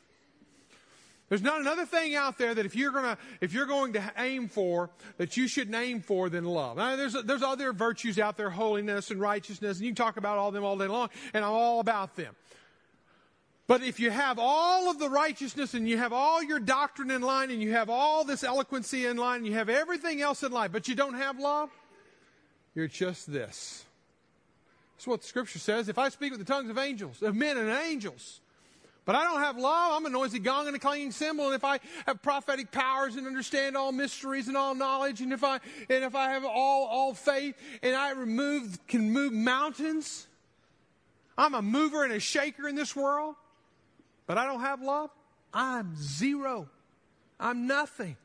There's 1.28 1.42
not 1.42 1.60
another 1.60 1.86
thing 1.86 2.14
out 2.14 2.38
there 2.38 2.54
that 2.54 2.66
if 2.66 2.76
you're 2.76 2.92
gonna, 2.92 3.18
if 3.42 3.52
you're 3.52 3.66
going 3.66 3.94
to 3.94 4.14
aim 4.18 4.48
for, 4.48 4.92
that 5.18 5.38
you 5.38 5.48
should 5.48 5.74
aim 5.74 6.02
for 6.02 6.30
than 6.30 6.46
love. 6.46 6.78
Now, 6.78 6.96
there's, 6.96 7.14
there's 7.24 7.42
other 7.42 7.74
virtues 7.74 8.20
out 8.20 8.38
there, 8.38 8.52
holiness 8.52 9.10
and 9.10 9.20
righteousness, 9.20 9.78
and 9.78 9.86
you 9.86 9.92
can 9.92 9.96
talk 9.96 10.18
about 10.18 10.38
all 10.38 10.52
them 10.52 10.64
all 10.64 10.78
day 10.78 10.88
long, 10.88 11.10
and 11.34 11.44
I'm 11.44 11.52
all 11.52 11.80
about 11.80 12.16
them. 12.16 12.36
But 13.68 13.82
if 13.82 14.00
you 14.00 14.12
have 14.12 14.38
all 14.40 14.92
of 14.92 15.00
the 15.00 15.10
righteousness 15.10 15.74
and 15.74 15.90
you 15.90 15.98
have 15.98 16.14
all 16.14 16.44
your 16.44 16.60
doctrine 16.60 17.10
in 17.10 17.24
line 17.24 17.50
and 17.50 17.60
you 17.62 17.72
have 17.72 17.90
all 17.90 18.24
this 18.24 18.44
eloquency 18.44 19.08
in 19.08 19.18
line 19.18 19.38
and 19.38 19.48
you 19.48 19.54
have 19.54 19.70
everything 19.70 20.22
else 20.22 20.44
in 20.44 20.52
line, 20.52 20.70
but 20.72 20.88
you 20.88 20.94
don't 20.94 21.16
have 21.16 21.40
love, 21.40 21.72
you're 22.76 22.88
just 22.88 23.32
this. 23.32 23.84
That's 24.96 25.08
what 25.08 25.22
the 25.22 25.28
scripture 25.28 25.58
says. 25.58 25.90
If 25.90 25.98
I 25.98 26.10
speak 26.10 26.32
with 26.32 26.40
the 26.40 26.46
tongues 26.46 26.70
of 26.70 26.78
angels, 26.78 27.24
of 27.24 27.36
men 27.36 27.58
and 27.58 27.70
angels, 27.70 28.40
but 29.06 29.16
I 29.16 29.24
don't 29.24 29.40
have 29.40 29.58
love. 29.58 29.94
I'm 29.94 30.06
a 30.06 30.10
noisy 30.10 30.40
gong 30.40 30.68
and 30.68 30.76
a 30.76 30.80
clanging 30.80 31.12
cymbal. 31.12 31.46
And 31.46 31.56
if 31.56 31.64
I 31.64 31.80
have 32.08 32.22
prophetic 32.22 32.72
powers 32.72 33.16
and 33.16 33.28
understand 33.28 33.78
all 33.78 33.92
mysteries 33.92 34.48
and 34.48 34.58
all 34.58 34.74
knowledge, 34.74 35.22
and 35.22 35.32
if 35.32 35.44
I 35.44 35.60
and 35.90 36.04
if 36.04 36.16
I 36.16 36.32
have 36.32 36.44
all 36.44 36.86
all 36.86 37.14
faith 37.14 37.56
and 37.84 37.96
I 37.96 38.12
remove 38.12 38.80
can 38.88 39.12
move 39.12 39.32
mountains, 39.32 40.28
I'm 41.38 41.54
a 41.54 41.62
mover 41.62 42.04
and 42.04 42.14
a 42.14 42.20
shaker 42.20 42.68
in 42.68 42.76
this 42.76 42.96
world. 42.96 43.36
But 44.28 44.40
I 44.40 44.46
don't 44.46 44.62
have 44.62 44.82
love. 44.82 45.12
I'm 45.54 45.96
zero. 45.96 46.68
I'm 47.40 47.68
nothing. 47.68 48.18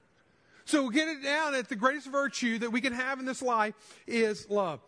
So 0.64 0.82
we'll 0.82 0.90
get 0.90 1.08
it 1.08 1.22
down 1.22 1.54
at 1.54 1.68
the 1.68 1.76
greatest 1.76 2.06
virtue 2.06 2.58
that 2.60 2.70
we 2.70 2.80
can 2.80 2.92
have 2.92 3.18
in 3.18 3.26
this 3.26 3.42
life 3.42 3.74
is 4.06 4.48
love 4.48 4.80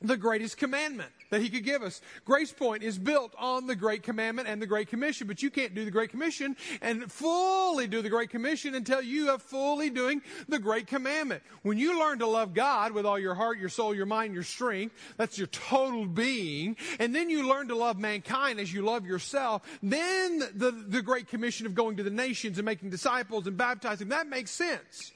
the 0.00 0.16
greatest 0.16 0.56
commandment 0.56 1.10
that 1.30 1.40
he 1.40 1.48
could 1.48 1.64
give 1.64 1.82
us. 1.82 2.00
Grace 2.24 2.52
Point 2.52 2.82
is 2.82 2.98
built 2.98 3.34
on 3.38 3.66
the 3.66 3.74
Great 3.74 4.02
Commandment 4.02 4.48
and 4.48 4.60
the 4.60 4.66
Great 4.66 4.88
Commission, 4.88 5.26
but 5.26 5.42
you 5.42 5.50
can't 5.50 5.74
do 5.74 5.84
the 5.84 5.90
Great 5.90 6.10
Commission 6.10 6.56
and 6.82 7.10
fully 7.10 7.86
do 7.86 8.02
the 8.02 8.10
Great 8.10 8.30
Commission 8.30 8.74
until 8.74 9.00
you 9.00 9.30
are 9.30 9.38
fully 9.38 9.90
doing 9.90 10.20
the 10.48 10.58
Great 10.58 10.86
Commandment. 10.86 11.42
When 11.62 11.78
you 11.78 11.98
learn 11.98 12.18
to 12.18 12.26
love 12.26 12.52
God 12.52 12.92
with 12.92 13.06
all 13.06 13.18
your 13.18 13.34
heart, 13.34 13.58
your 13.58 13.68
soul, 13.68 13.94
your 13.94 14.06
mind, 14.06 14.34
your 14.34 14.42
strength, 14.42 14.94
that's 15.16 15.38
your 15.38 15.46
total 15.48 16.06
being, 16.06 16.76
and 16.98 17.14
then 17.14 17.30
you 17.30 17.48
learn 17.48 17.68
to 17.68 17.76
love 17.76 17.98
mankind 17.98 18.60
as 18.60 18.72
you 18.72 18.82
love 18.82 19.06
yourself, 19.06 19.62
then 19.82 20.40
the, 20.54 20.70
the 20.70 21.02
Great 21.02 21.28
Commission 21.28 21.66
of 21.66 21.74
going 21.74 21.96
to 21.96 22.02
the 22.02 22.10
nations 22.10 22.58
and 22.58 22.64
making 22.64 22.90
disciples 22.90 23.46
and 23.46 23.56
baptizing, 23.56 24.08
that 24.08 24.26
makes 24.26 24.50
sense. 24.50 25.12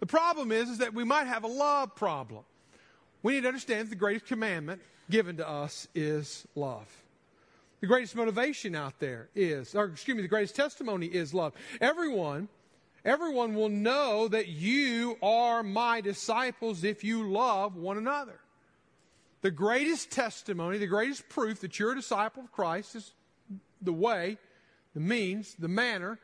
The 0.00 0.06
problem 0.06 0.50
is, 0.52 0.68
is 0.68 0.78
that 0.78 0.94
we 0.94 1.04
might 1.04 1.26
have 1.26 1.44
a 1.44 1.48
love 1.48 1.94
problem 1.94 2.44
we 3.22 3.34
need 3.34 3.42
to 3.42 3.48
understand 3.48 3.88
the 3.88 3.96
greatest 3.96 4.26
commandment 4.26 4.80
given 5.10 5.36
to 5.38 5.48
us 5.48 5.88
is 5.94 6.46
love. 6.54 6.86
The 7.80 7.86
greatest 7.86 8.14
motivation 8.14 8.74
out 8.74 8.98
there 8.98 9.28
is, 9.34 9.74
or 9.74 9.86
excuse 9.86 10.16
me, 10.16 10.22
the 10.22 10.28
greatest 10.28 10.54
testimony 10.54 11.06
is 11.06 11.32
love. 11.32 11.54
Everyone, 11.80 12.48
everyone 13.04 13.54
will 13.54 13.70
know 13.70 14.28
that 14.28 14.48
you 14.48 15.16
are 15.22 15.62
my 15.62 16.00
disciples 16.00 16.84
if 16.84 17.02
you 17.02 17.30
love 17.30 17.76
one 17.76 17.96
another. 17.96 18.38
The 19.42 19.50
greatest 19.50 20.10
testimony, 20.10 20.76
the 20.76 20.86
greatest 20.86 21.28
proof 21.30 21.60
that 21.62 21.78
you're 21.78 21.92
a 21.92 21.96
disciple 21.96 22.44
of 22.44 22.52
Christ 22.52 22.94
is 22.94 23.12
the 23.80 23.92
way, 23.92 24.36
the 24.92 25.00
means, 25.00 25.56
the 25.58 25.68
manner 25.68 26.18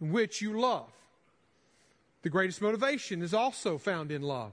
in 0.00 0.10
which 0.10 0.42
you 0.42 0.58
love. 0.58 0.90
The 2.22 2.30
greatest 2.30 2.60
motivation 2.60 3.22
is 3.22 3.32
also 3.32 3.78
found 3.78 4.10
in 4.10 4.22
love. 4.22 4.52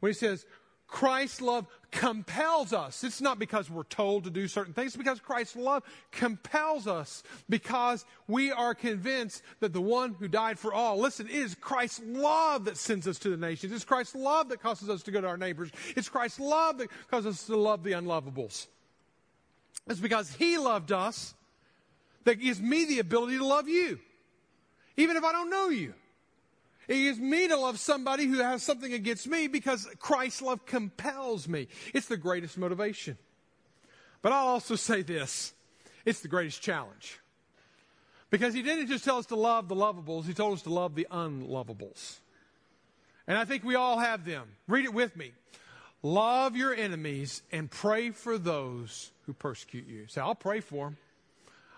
When 0.00 0.10
he 0.10 0.14
says, 0.14 0.46
Christ's 0.86 1.40
love 1.40 1.66
compels 1.90 2.72
us. 2.72 3.04
It's 3.04 3.20
not 3.20 3.38
because 3.38 3.70
we're 3.70 3.84
told 3.84 4.24
to 4.24 4.30
do 4.30 4.46
certain 4.48 4.74
things, 4.74 4.88
it's 4.88 4.96
because 4.96 5.20
Christ's 5.20 5.56
love 5.56 5.82
compels 6.12 6.86
us 6.86 7.22
because 7.48 8.04
we 8.28 8.52
are 8.52 8.74
convinced 8.74 9.42
that 9.60 9.72
the 9.72 9.80
one 9.80 10.14
who 10.14 10.28
died 10.28 10.58
for 10.58 10.74
all, 10.74 10.98
listen, 10.98 11.26
it 11.26 11.34
is 11.34 11.54
Christ's 11.54 12.00
love 12.04 12.66
that 12.66 12.76
sends 12.76 13.08
us 13.08 13.18
to 13.20 13.30
the 13.30 13.36
nations. 13.36 13.72
It's 13.72 13.84
Christ's 13.84 14.14
love 14.14 14.48
that 14.50 14.60
causes 14.60 14.90
us 14.90 15.02
to 15.04 15.10
go 15.10 15.20
to 15.20 15.26
our 15.26 15.36
neighbors. 15.36 15.70
It's 15.96 16.08
Christ's 16.08 16.40
love 16.40 16.78
that 16.78 16.88
causes 17.10 17.38
us 17.38 17.46
to 17.46 17.56
love 17.56 17.82
the 17.82 17.92
unlovables. 17.92 18.66
It's 19.86 20.00
because 20.00 20.32
He 20.32 20.58
loved 20.58 20.92
us 20.92 21.34
that 22.24 22.40
gives 22.40 22.60
me 22.60 22.84
the 22.84 22.98
ability 22.98 23.38
to 23.38 23.46
love 23.46 23.68
you. 23.68 23.98
even 24.96 25.16
if 25.16 25.24
I 25.24 25.32
don't 25.32 25.50
know 25.50 25.68
you. 25.68 25.94
It 26.88 26.94
gives 26.94 27.18
me 27.18 27.48
to 27.48 27.56
love 27.56 27.78
somebody 27.78 28.26
who 28.26 28.38
has 28.38 28.62
something 28.62 28.92
against 28.92 29.26
me 29.26 29.46
because 29.48 29.88
Christ's 29.98 30.42
love 30.42 30.66
compels 30.66 31.48
me. 31.48 31.68
It's 31.94 32.08
the 32.08 32.16
greatest 32.16 32.58
motivation. 32.58 33.16
But 34.22 34.32
I'll 34.32 34.48
also 34.48 34.76
say 34.76 35.02
this 35.02 35.54
it's 36.04 36.20
the 36.20 36.28
greatest 36.28 36.62
challenge. 36.62 37.20
Because 38.30 38.52
he 38.52 38.62
didn't 38.62 38.88
just 38.88 39.04
tell 39.04 39.18
us 39.18 39.26
to 39.26 39.36
love 39.36 39.68
the 39.68 39.76
lovables, 39.76 40.26
he 40.26 40.34
told 40.34 40.54
us 40.54 40.62
to 40.62 40.70
love 40.70 40.94
the 40.94 41.06
unlovables. 41.10 42.18
And 43.26 43.38
I 43.38 43.44
think 43.44 43.64
we 43.64 43.74
all 43.74 43.98
have 43.98 44.24
them. 44.24 44.48
Read 44.66 44.84
it 44.84 44.92
with 44.92 45.16
me. 45.16 45.32
Love 46.02 46.56
your 46.56 46.74
enemies 46.74 47.42
and 47.52 47.70
pray 47.70 48.10
for 48.10 48.36
those 48.36 49.10
who 49.22 49.32
persecute 49.32 49.86
you. 49.86 50.06
Say, 50.08 50.20
I'll 50.20 50.34
pray 50.34 50.60
for 50.60 50.86
them. 50.86 50.96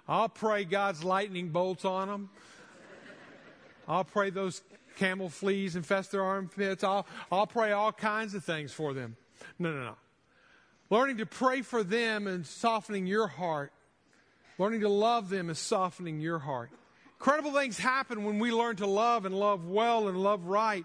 I'll 0.09 0.29
pray 0.29 0.65
God's 0.65 1.05
lightning 1.05 1.51
bolts 1.51 1.85
on 1.85 2.09
them. 2.09 2.31
I'll 3.89 4.05
pray 4.05 4.31
those 4.31 4.63
camel 4.97 5.29
fleas 5.29 5.77
infest 5.77 6.11
their 6.11 6.23
armpits. 6.23 6.83
I'll, 6.83 7.07
I'll 7.31 7.47
pray 7.47 7.73
all 7.73 7.93
kinds 7.93 8.35
of 8.35 8.45
things 8.45 8.73
for 8.73 8.93
them. 8.93 9.17
No, 9.59 9.73
no, 9.73 9.85
no. 9.85 9.97
Learning 10.91 11.19
to 11.19 11.27
pray 11.27 11.63
for 11.63 11.83
them 11.85 12.27
and 12.27 12.47
softening 12.47 13.07
your 13.07 13.27
heart. 13.27 13.73
Learning 14.59 14.81
to 14.81 14.89
love 14.89 15.29
them 15.29 15.51
is 15.51 15.59
softening 15.59 16.21
your 16.21 16.39
heart. 16.39 16.71
Incredible 17.19 17.53
things 17.53 17.79
happen 17.79 18.25
when 18.25 18.39
we 18.39 18.51
learn 18.51 18.77
to 18.77 18.87
love 18.87 19.25
and 19.25 19.35
love 19.35 19.67
well 19.67 20.09
and 20.09 20.19
love 20.19 20.45
right. 20.45 20.85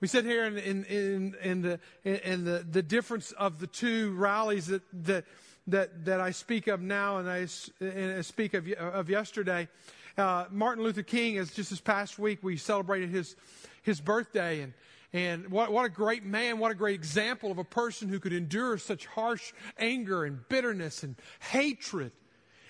We 0.00 0.08
sit 0.08 0.24
here 0.24 0.44
in, 0.44 0.56
in, 0.56 0.84
in, 0.84 1.36
in 1.42 1.62
the, 1.62 1.80
in 2.04 2.44
the, 2.44 2.66
the 2.68 2.82
difference 2.82 3.32
of 3.32 3.58
the 3.58 3.66
two 3.66 4.12
rallies 4.14 4.66
that, 4.68 4.82
that, 5.04 5.24
that, 5.66 6.04
that 6.06 6.20
I 6.20 6.30
speak 6.30 6.68
of 6.68 6.80
now 6.80 7.18
and 7.18 7.28
I, 7.28 7.46
and 7.80 8.18
I 8.18 8.20
speak 8.22 8.54
of, 8.54 8.70
of 8.72 9.10
yesterday. 9.10 9.68
Uh, 10.16 10.46
Martin 10.50 10.84
Luther 10.84 11.02
King, 11.02 11.38
as 11.38 11.50
just 11.50 11.70
this 11.70 11.80
past 11.80 12.18
week, 12.18 12.40
we 12.42 12.56
celebrated 12.56 13.10
his, 13.10 13.36
his 13.82 14.00
birthday. 14.00 14.62
And, 14.62 14.72
and 15.12 15.48
what, 15.48 15.72
what 15.72 15.84
a 15.84 15.88
great 15.88 16.24
man, 16.24 16.58
what 16.58 16.70
a 16.70 16.74
great 16.74 16.94
example 16.94 17.50
of 17.50 17.58
a 17.58 17.64
person 17.64 18.08
who 18.08 18.20
could 18.20 18.32
endure 18.32 18.78
such 18.78 19.06
harsh 19.06 19.52
anger 19.78 20.24
and 20.24 20.46
bitterness 20.48 21.02
and 21.02 21.16
hatred 21.40 22.12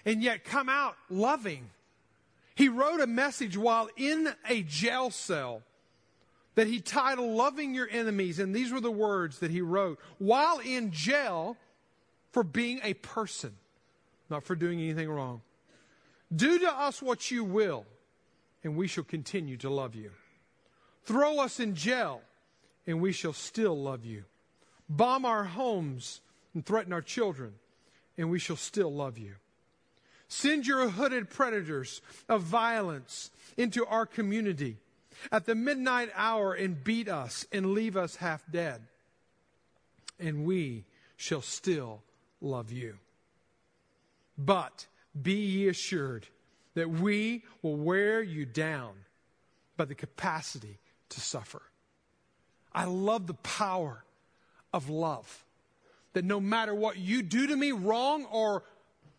and 0.04 0.22
yet 0.22 0.44
come 0.44 0.68
out 0.68 0.96
loving. 1.08 1.70
He 2.54 2.68
wrote 2.68 3.00
a 3.00 3.06
message 3.06 3.56
while 3.56 3.88
in 3.96 4.32
a 4.48 4.62
jail 4.62 5.10
cell 5.10 5.62
that 6.54 6.66
he 6.66 6.80
titled 6.80 7.30
Loving 7.30 7.74
Your 7.74 7.88
Enemies. 7.90 8.38
And 8.38 8.54
these 8.54 8.72
were 8.72 8.80
the 8.80 8.90
words 8.90 9.38
that 9.38 9.50
he 9.50 9.60
wrote 9.60 9.98
while 10.18 10.58
in 10.58 10.90
jail 10.90 11.56
for 12.32 12.42
being 12.42 12.80
a 12.82 12.94
person, 12.94 13.56
not 14.28 14.44
for 14.44 14.54
doing 14.54 14.80
anything 14.80 15.08
wrong. 15.08 15.42
Do 16.34 16.58
to 16.60 16.70
us 16.70 17.02
what 17.02 17.30
you 17.30 17.44
will, 17.44 17.86
and 18.62 18.76
we 18.76 18.86
shall 18.86 19.04
continue 19.04 19.56
to 19.58 19.70
love 19.70 19.94
you. 19.94 20.10
Throw 21.04 21.40
us 21.40 21.58
in 21.58 21.74
jail, 21.74 22.22
and 22.86 23.00
we 23.00 23.12
shall 23.12 23.32
still 23.32 23.76
love 23.80 24.04
you. 24.04 24.24
Bomb 24.88 25.24
our 25.24 25.44
homes 25.44 26.20
and 26.54 26.64
threaten 26.64 26.92
our 26.92 27.02
children, 27.02 27.54
and 28.16 28.30
we 28.30 28.38
shall 28.38 28.56
still 28.56 28.92
love 28.92 29.18
you. 29.18 29.34
Send 30.28 30.66
your 30.66 30.88
hooded 30.88 31.30
predators 31.30 32.00
of 32.28 32.42
violence 32.42 33.30
into 33.56 33.84
our 33.86 34.06
community 34.06 34.76
at 35.32 35.46
the 35.46 35.56
midnight 35.56 36.10
hour 36.14 36.54
and 36.54 36.84
beat 36.84 37.08
us 37.08 37.44
and 37.52 37.72
leave 37.72 37.96
us 37.96 38.16
half 38.16 38.44
dead, 38.50 38.82
and 40.20 40.44
we 40.44 40.84
shall 41.16 41.42
still 41.42 42.02
love 42.40 42.70
you. 42.70 42.96
But 44.38 44.86
be 45.20 45.34
ye 45.34 45.68
assured 45.68 46.26
that 46.74 46.88
we 46.88 47.44
will 47.62 47.76
wear 47.76 48.22
you 48.22 48.46
down 48.46 48.92
by 49.76 49.84
the 49.84 49.94
capacity 49.94 50.78
to 51.08 51.20
suffer. 51.20 51.62
I 52.72 52.84
love 52.84 53.26
the 53.26 53.34
power 53.34 54.04
of 54.72 54.88
love. 54.88 55.44
That 56.12 56.24
no 56.24 56.40
matter 56.40 56.74
what 56.74 56.96
you 56.96 57.22
do 57.22 57.46
to 57.46 57.56
me, 57.56 57.72
wrong 57.72 58.24
or, 58.26 58.64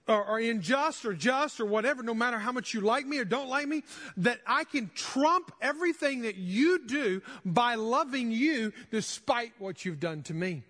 or, 0.08 0.26
or, 0.26 0.40
unjust 0.40 1.06
or 1.06 1.14
just 1.14 1.60
or 1.60 1.66
whatever, 1.66 2.04
no 2.04 2.14
matter 2.14 2.38
how 2.38 2.52
much 2.52 2.74
you 2.74 2.82
like 2.82 3.06
me 3.06 3.18
or 3.20 3.26
don't 3.26 3.50
like 3.50 3.68
me, 3.68 3.84
that 4.18 4.40
I 4.46 4.64
can 4.66 4.92
trump 4.94 5.52
everything 5.62 6.22
that 6.22 6.36
you 6.36 6.86
do 6.86 7.22
by 7.46 7.76
loving 7.76 8.32
you 8.32 8.74
despite 8.92 9.54
what 9.58 9.86
you've 9.86 10.00
done 10.00 10.24
to 10.24 10.34
me. 10.34 10.64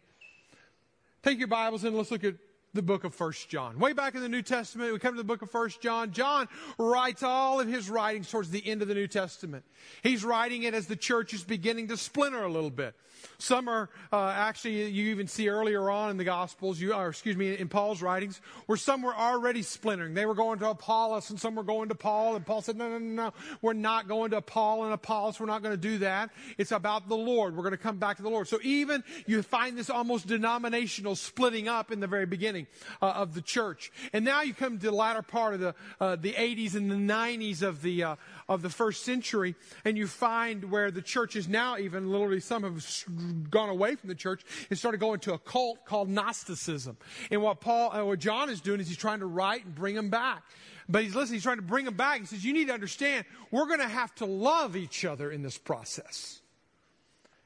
Take 1.23 1.39
your 1.39 1.47
Bibles 1.47 1.83
and 1.83 1.95
let's 1.95 2.11
look 2.11 2.23
at 2.23 2.35
the 2.73 2.81
book 2.81 3.03
of 3.03 3.13
First 3.13 3.49
John. 3.49 3.79
Way 3.79 3.93
back 3.93 4.15
in 4.15 4.21
the 4.21 4.29
New 4.29 4.41
Testament, 4.41 4.93
we 4.93 4.99
come 4.99 5.13
to 5.13 5.17
the 5.17 5.23
book 5.23 5.41
of 5.41 5.51
First 5.51 5.81
John. 5.81 6.11
John 6.11 6.47
writes 6.77 7.21
all 7.21 7.59
of 7.59 7.67
his 7.67 7.89
writings 7.89 8.29
towards 8.29 8.49
the 8.49 8.65
end 8.65 8.81
of 8.81 8.87
the 8.87 8.93
New 8.93 9.07
Testament. 9.07 9.65
He's 10.03 10.23
writing 10.23 10.63
it 10.63 10.73
as 10.73 10.87
the 10.87 10.95
church 10.95 11.33
is 11.33 11.43
beginning 11.43 11.89
to 11.89 11.97
splinter 11.97 12.43
a 12.43 12.51
little 12.51 12.69
bit. 12.69 12.95
Some 13.37 13.67
are 13.67 13.89
uh, 14.11 14.33
actually, 14.35 14.89
you 14.89 15.11
even 15.11 15.27
see 15.27 15.49
earlier 15.49 15.89
on 15.89 16.09
in 16.09 16.17
the 16.17 16.23
Gospels, 16.23 16.79
you, 16.79 16.93
or 16.93 17.09
excuse 17.09 17.37
me, 17.37 17.55
in 17.55 17.67
Paul's 17.67 18.01
writings, 18.01 18.41
where 18.65 18.77
some 18.77 19.01
were 19.01 19.15
already 19.15 19.61
splintering. 19.61 20.13
They 20.13 20.25
were 20.25 20.33
going 20.33 20.59
to 20.59 20.69
Apollos 20.69 21.29
and 21.29 21.39
some 21.39 21.55
were 21.55 21.63
going 21.63 21.89
to 21.89 21.95
Paul, 21.95 22.35
and 22.35 22.45
Paul 22.45 22.61
said, 22.61 22.77
No, 22.77 22.89
no, 22.89 22.97
no, 22.97 23.23
no, 23.25 23.33
we're 23.61 23.73
not 23.73 24.07
going 24.07 24.31
to 24.31 24.41
Paul 24.41 24.85
and 24.85 24.93
Apollos. 24.93 25.39
We're 25.39 25.45
not 25.45 25.61
going 25.61 25.73
to 25.73 25.81
do 25.81 25.99
that. 25.99 26.31
It's 26.57 26.71
about 26.71 27.09
the 27.09 27.17
Lord. 27.17 27.55
We're 27.55 27.63
going 27.63 27.71
to 27.71 27.77
come 27.77 27.97
back 27.97 28.17
to 28.17 28.23
the 28.23 28.29
Lord. 28.29 28.47
So 28.47 28.59
even 28.63 29.03
you 29.27 29.41
find 29.43 29.77
this 29.77 29.89
almost 29.89 30.27
denominational 30.27 31.15
splitting 31.15 31.67
up 31.67 31.91
in 31.91 31.99
the 31.99 32.07
very 32.07 32.25
beginning 32.25 32.60
uh, 33.01 33.05
of 33.05 33.33
the 33.33 33.41
church. 33.41 33.91
And 34.13 34.25
now 34.25 34.41
you 34.41 34.53
come 34.53 34.77
to 34.77 34.85
the 34.85 34.91
latter 34.91 35.21
part 35.21 35.53
of 35.53 35.59
the, 35.59 35.75
uh, 35.99 36.15
the 36.15 36.33
80s 36.33 36.75
and 36.75 36.89
the 36.89 36.95
90s 36.95 37.61
of 37.61 37.81
the, 37.81 38.03
uh, 38.03 38.15
of 38.47 38.61
the 38.61 38.69
first 38.69 39.03
century, 39.03 39.55
and 39.85 39.97
you 39.97 40.07
find 40.07 40.71
where 40.71 40.91
the 40.91 41.01
church 41.01 41.35
is 41.35 41.47
now 41.47 41.77
even 41.77 42.11
literally 42.11 42.39
some 42.39 42.63
have 42.63 43.49
gone 43.49 43.69
away 43.69 43.95
from 43.95 44.09
the 44.09 44.15
church 44.15 44.43
and 44.69 44.77
started 44.77 44.99
going 44.99 45.19
to 45.21 45.33
a 45.33 45.39
cult 45.39 45.85
called 45.85 46.09
Gnosticism. 46.09 46.97
And 47.29 47.41
what 47.41 47.61
Paul, 47.61 47.93
uh, 47.93 48.05
what 48.05 48.19
John 48.19 48.49
is 48.49 48.61
doing 48.61 48.79
is 48.79 48.87
he's 48.87 48.97
trying 48.97 49.19
to 49.19 49.25
write 49.25 49.65
and 49.65 49.75
bring 49.75 49.95
them 49.95 50.09
back. 50.09 50.43
But 50.89 51.03
he's 51.03 51.15
listening, 51.15 51.35
he's 51.35 51.43
trying 51.43 51.57
to 51.57 51.61
bring 51.61 51.85
them 51.85 51.93
back. 51.93 52.19
He 52.19 52.25
says, 52.25 52.43
You 52.43 52.53
need 52.53 52.67
to 52.67 52.73
understand, 52.73 53.25
we're 53.49 53.67
going 53.67 53.79
to 53.79 53.87
have 53.87 54.13
to 54.15 54.25
love 54.25 54.75
each 54.75 55.05
other 55.05 55.31
in 55.31 55.41
this 55.41 55.57
process. 55.57 56.40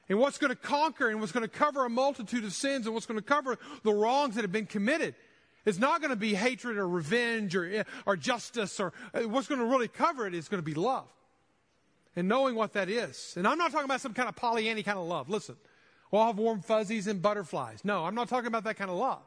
And 0.08 0.18
what's 0.18 0.38
going 0.38 0.50
to 0.50 0.56
conquer 0.56 1.08
and 1.08 1.20
what's 1.20 1.32
going 1.32 1.42
to 1.42 1.48
cover 1.48 1.84
a 1.84 1.90
multitude 1.90 2.44
of 2.44 2.52
sins 2.52 2.86
and 2.86 2.94
what's 2.94 3.06
going 3.06 3.18
to 3.18 3.24
cover 3.24 3.58
the 3.82 3.92
wrongs 3.92 4.36
that 4.36 4.42
have 4.42 4.52
been 4.52 4.66
committed 4.66 5.14
it's 5.66 5.80
not 5.80 6.00
going 6.00 6.10
to 6.10 6.16
be 6.16 6.32
hatred 6.32 6.78
or 6.78 6.88
revenge 6.88 7.56
or, 7.56 7.84
or 8.06 8.16
justice 8.16 8.78
or 8.78 8.92
uh, 9.12 9.22
what's 9.22 9.48
going 9.48 9.60
to 9.60 9.66
really 9.66 9.88
cover 9.88 10.26
it 10.26 10.32
is 10.32 10.48
going 10.48 10.62
to 10.62 10.64
be 10.64 10.74
love. 10.74 11.08
And 12.14 12.28
knowing 12.28 12.54
what 12.54 12.72
that 12.74 12.88
is. 12.88 13.34
And 13.36 13.46
I'm 13.46 13.58
not 13.58 13.72
talking 13.72 13.84
about 13.84 14.00
some 14.00 14.14
kind 14.14 14.28
of 14.28 14.36
Pollyanny 14.36 14.82
kind 14.82 14.96
of 14.96 15.06
love. 15.06 15.28
Listen, 15.28 15.56
we'll 16.10 16.24
have 16.24 16.38
warm 16.38 16.62
fuzzies 16.62 17.08
and 17.08 17.20
butterflies. 17.20 17.84
No, 17.84 18.06
I'm 18.06 18.14
not 18.14 18.28
talking 18.28 18.46
about 18.46 18.64
that 18.64 18.76
kind 18.76 18.90
of 18.90 18.96
love. 18.96 19.22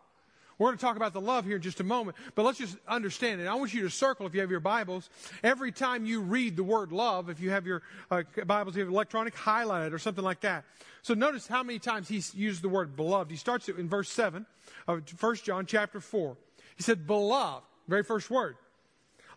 We're 0.59 0.67
going 0.67 0.77
to 0.77 0.85
talk 0.85 0.97
about 0.97 1.13
the 1.13 1.21
love 1.21 1.45
here 1.45 1.55
in 1.55 1.61
just 1.61 1.79
a 1.79 1.85
moment, 1.85 2.17
but 2.35 2.43
let's 2.43 2.57
just 2.57 2.77
understand 2.85 3.39
it. 3.39 3.47
I 3.47 3.55
want 3.55 3.73
you 3.73 3.83
to 3.83 3.89
circle, 3.89 4.27
if 4.27 4.35
you 4.35 4.41
have 4.41 4.51
your 4.51 4.59
Bibles, 4.59 5.09
every 5.41 5.71
time 5.71 6.05
you 6.05 6.19
read 6.19 6.57
the 6.57 6.65
word 6.65 6.91
love, 6.91 7.29
if 7.29 7.39
you 7.39 7.49
have 7.51 7.65
your 7.65 7.81
uh, 8.11 8.23
Bibles, 8.45 8.75
you 8.75 8.81
have 8.81 8.91
electronic, 8.91 9.33
highlight 9.35 9.87
it 9.87 9.93
or 9.93 9.99
something 9.99 10.23
like 10.23 10.41
that. 10.41 10.65
So 11.01 11.13
notice 11.13 11.47
how 11.47 11.63
many 11.63 11.79
times 11.79 12.09
he's 12.09 12.35
used 12.35 12.61
the 12.61 12.67
word 12.67 12.97
beloved. 12.97 13.31
He 13.31 13.37
starts 13.37 13.69
it 13.69 13.77
in 13.77 13.87
verse 13.87 14.11
7 14.11 14.45
of 14.85 15.03
1 15.19 15.35
John 15.37 15.65
chapter 15.65 16.01
4. 16.01 16.35
He 16.75 16.83
said, 16.83 17.07
beloved, 17.07 17.65
very 17.87 18.03
first 18.03 18.29
word. 18.29 18.57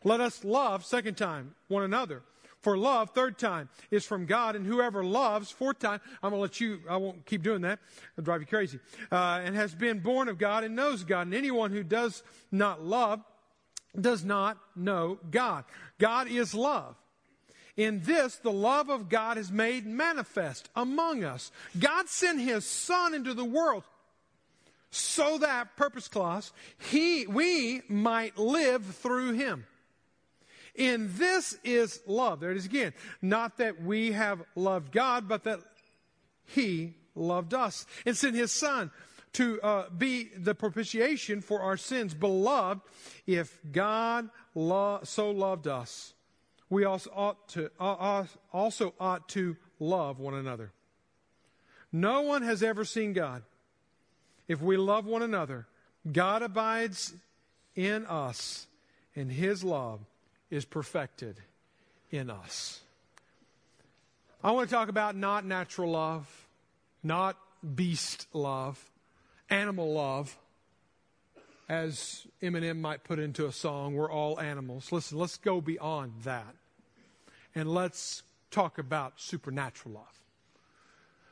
Let 0.03 0.21
us 0.21 0.45
love, 0.45 0.85
second 0.85 1.17
time, 1.17 1.55
one 1.69 1.85
another. 1.85 2.23
For 2.63 2.79
love, 2.79 3.11
third 3.11 3.39
time, 3.39 3.69
is 3.91 4.07
from 4.07 4.25
God, 4.25 4.55
and 4.55 4.65
whoever 4.65 5.05
loves, 5.05 5.51
fourth 5.51 5.81
time, 5.81 6.01
I'm 6.23 6.31
going 6.31 6.39
to 6.39 6.43
let 6.43 6.61
you, 6.61 6.81
I 6.89 6.97
won't 6.97 7.27
keep 7.27 7.43
doing 7.43 7.63
that. 7.63 7.81
It'll 8.17 8.25
drive 8.25 8.41
you 8.41 8.47
crazy. 8.47 8.79
Uh, 9.11 9.41
and 9.45 9.57
has 9.57 9.75
been 9.75 9.99
born 9.99 10.29
of 10.29 10.39
God 10.39 10.63
and 10.63 10.77
knows 10.77 11.03
God. 11.03 11.27
And 11.27 11.35
anyone 11.35 11.73
who 11.73 11.83
does 11.83 12.23
not 12.53 12.85
love 12.85 13.21
does 14.01 14.25
not 14.25 14.59
know 14.77 15.19
God. 15.31 15.65
God 15.99 16.29
is 16.29 16.55
love. 16.55 16.95
In 17.77 18.03
this, 18.03 18.37
the 18.37 18.53
love 18.53 18.91
of 18.91 19.09
God 19.09 19.39
is 19.39 19.51
made 19.51 19.87
manifest 19.87 20.69
among 20.77 21.25
us. 21.25 21.51
God 21.79 22.09
sent 22.09 22.41
His 22.41 22.65
Son 22.65 23.13
into 23.13 23.35
the 23.35 23.45
world 23.45 23.83
so 24.91 25.39
that, 25.39 25.75
purpose 25.77 26.07
clause, 26.07 26.53
he, 26.79 27.27
we 27.27 27.81
might 27.89 28.39
live 28.39 28.85
through 28.85 29.33
Him. 29.33 29.65
In 30.75 31.11
this 31.17 31.59
is 31.65 32.01
love. 32.07 32.41
There 32.41 32.51
it 32.51 32.57
is 32.57 32.65
again. 32.65 32.93
Not 33.21 33.59
that 33.59 33.83
we 33.83 34.13
have 34.13 34.43
loved 34.55 34.93
God, 34.93 35.29
but 35.29 35.45
that 35.45 35.61
He 36.45 36.95
loved 37.15 37.53
us 37.53 37.87
and 38.07 38.17
sent 38.17 38.37
His 38.37 38.53
Son 38.53 38.91
to 39.35 39.61
uh, 39.63 39.89
be 39.91 40.31
the 40.37 40.55
propitiation 40.55 41.41
for 41.41 41.61
our 41.61 41.77
sins. 41.77 42.15
Beloved, 42.15 42.81
if 43.27 43.59
God 43.71 44.29
lo- 44.55 45.01
so 45.05 45.31
loved 45.31 45.67
us, 45.67 46.15
we 46.69 46.85
also 46.85 47.11
ought 47.15 47.49
to 47.51 47.71
uh, 47.79 48.25
also 48.53 48.95
ought 48.99 49.29
to 49.31 49.57
love 49.79 50.19
one 50.19 50.35
another. 50.35 50.73
No 51.93 52.23
one 52.23 52.43
has 52.43 52.63
ever 52.63 52.85
seen 52.85 53.13
God. 53.13 53.43
If 54.49 54.63
we 54.63 54.77
love 54.77 55.05
one 55.05 55.23
another, 55.23 55.67
God 56.11 56.43
abides 56.43 57.15
in 57.75 58.07
us, 58.07 58.67
and 59.15 59.31
His 59.31 59.63
love 59.63 60.01
is 60.53 60.67
perfected 60.67 61.41
in 62.11 62.29
us. 62.29 62.81
I 64.45 64.51
want 64.51 64.69
to 64.69 64.75
talk 64.75 64.91
about 64.91 65.17
not 65.17 65.47
natural 65.47 65.93
love, 65.93 66.29
not 67.03 67.39
beast 67.75 68.27
love, 68.35 68.79
animal 69.49 69.95
love. 69.95 70.37
As 71.71 72.27
Eminem 72.43 72.81
might 72.81 73.03
put 73.03 73.19
into 73.19 73.47
a 73.47 73.53
song, 73.53 73.95
we're 73.95 74.11
all 74.11 74.39
animals. 74.39 74.93
Listen, 74.93 75.17
let's 75.17 75.39
go 75.39 75.63
beyond 75.63 76.13
that. 76.25 76.55
And 77.55 77.73
let's 77.73 78.23
talk 78.51 78.77
about 78.77 79.15
supernatural 79.17 79.95
love. 79.95 80.21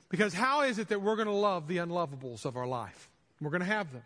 Because 0.09 0.33
how 0.33 0.63
is 0.63 0.79
it 0.79 0.89
that 0.89 1.03
we're 1.03 1.17
going 1.17 1.29
to 1.29 1.35
love 1.35 1.69
the 1.69 1.77
unlovables 1.77 2.47
of 2.47 2.57
our 2.57 2.67
life? 2.67 3.11
We're 3.39 3.51
going 3.51 3.61
to 3.61 3.67
have 3.67 3.93
them. 3.93 4.03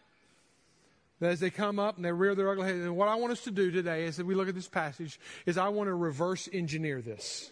As 1.21 1.41
they 1.41 1.51
come 1.51 1.79
up 1.79 1.97
and 1.97 2.05
they 2.05 2.13
rear 2.13 2.35
their 2.35 2.51
ugly 2.51 2.67
head. 2.67 2.75
And 2.75 2.97
what 2.97 3.09
I 3.09 3.15
want 3.15 3.33
us 3.33 3.45
to 3.45 3.51
do 3.51 3.71
today, 3.71 4.05
is 4.05 4.19
as 4.19 4.25
we 4.25 4.35
look 4.35 4.49
at 4.49 4.55
this 4.55 4.69
passage, 4.69 5.19
is 5.47 5.57
I 5.57 5.69
want 5.69 5.89
to 5.89 5.95
reverse 5.95 6.49
engineer 6.53 7.01
this. 7.01 7.51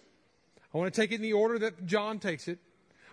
I 0.75 0.79
want 0.79 0.93
to 0.93 1.01
take 1.01 1.13
it 1.13 1.17
in 1.17 1.23
the 1.23 1.33
order 1.33 1.59
that 1.61 1.87
John 1.87 2.19
takes 2.19 2.49
it, 2.49 2.59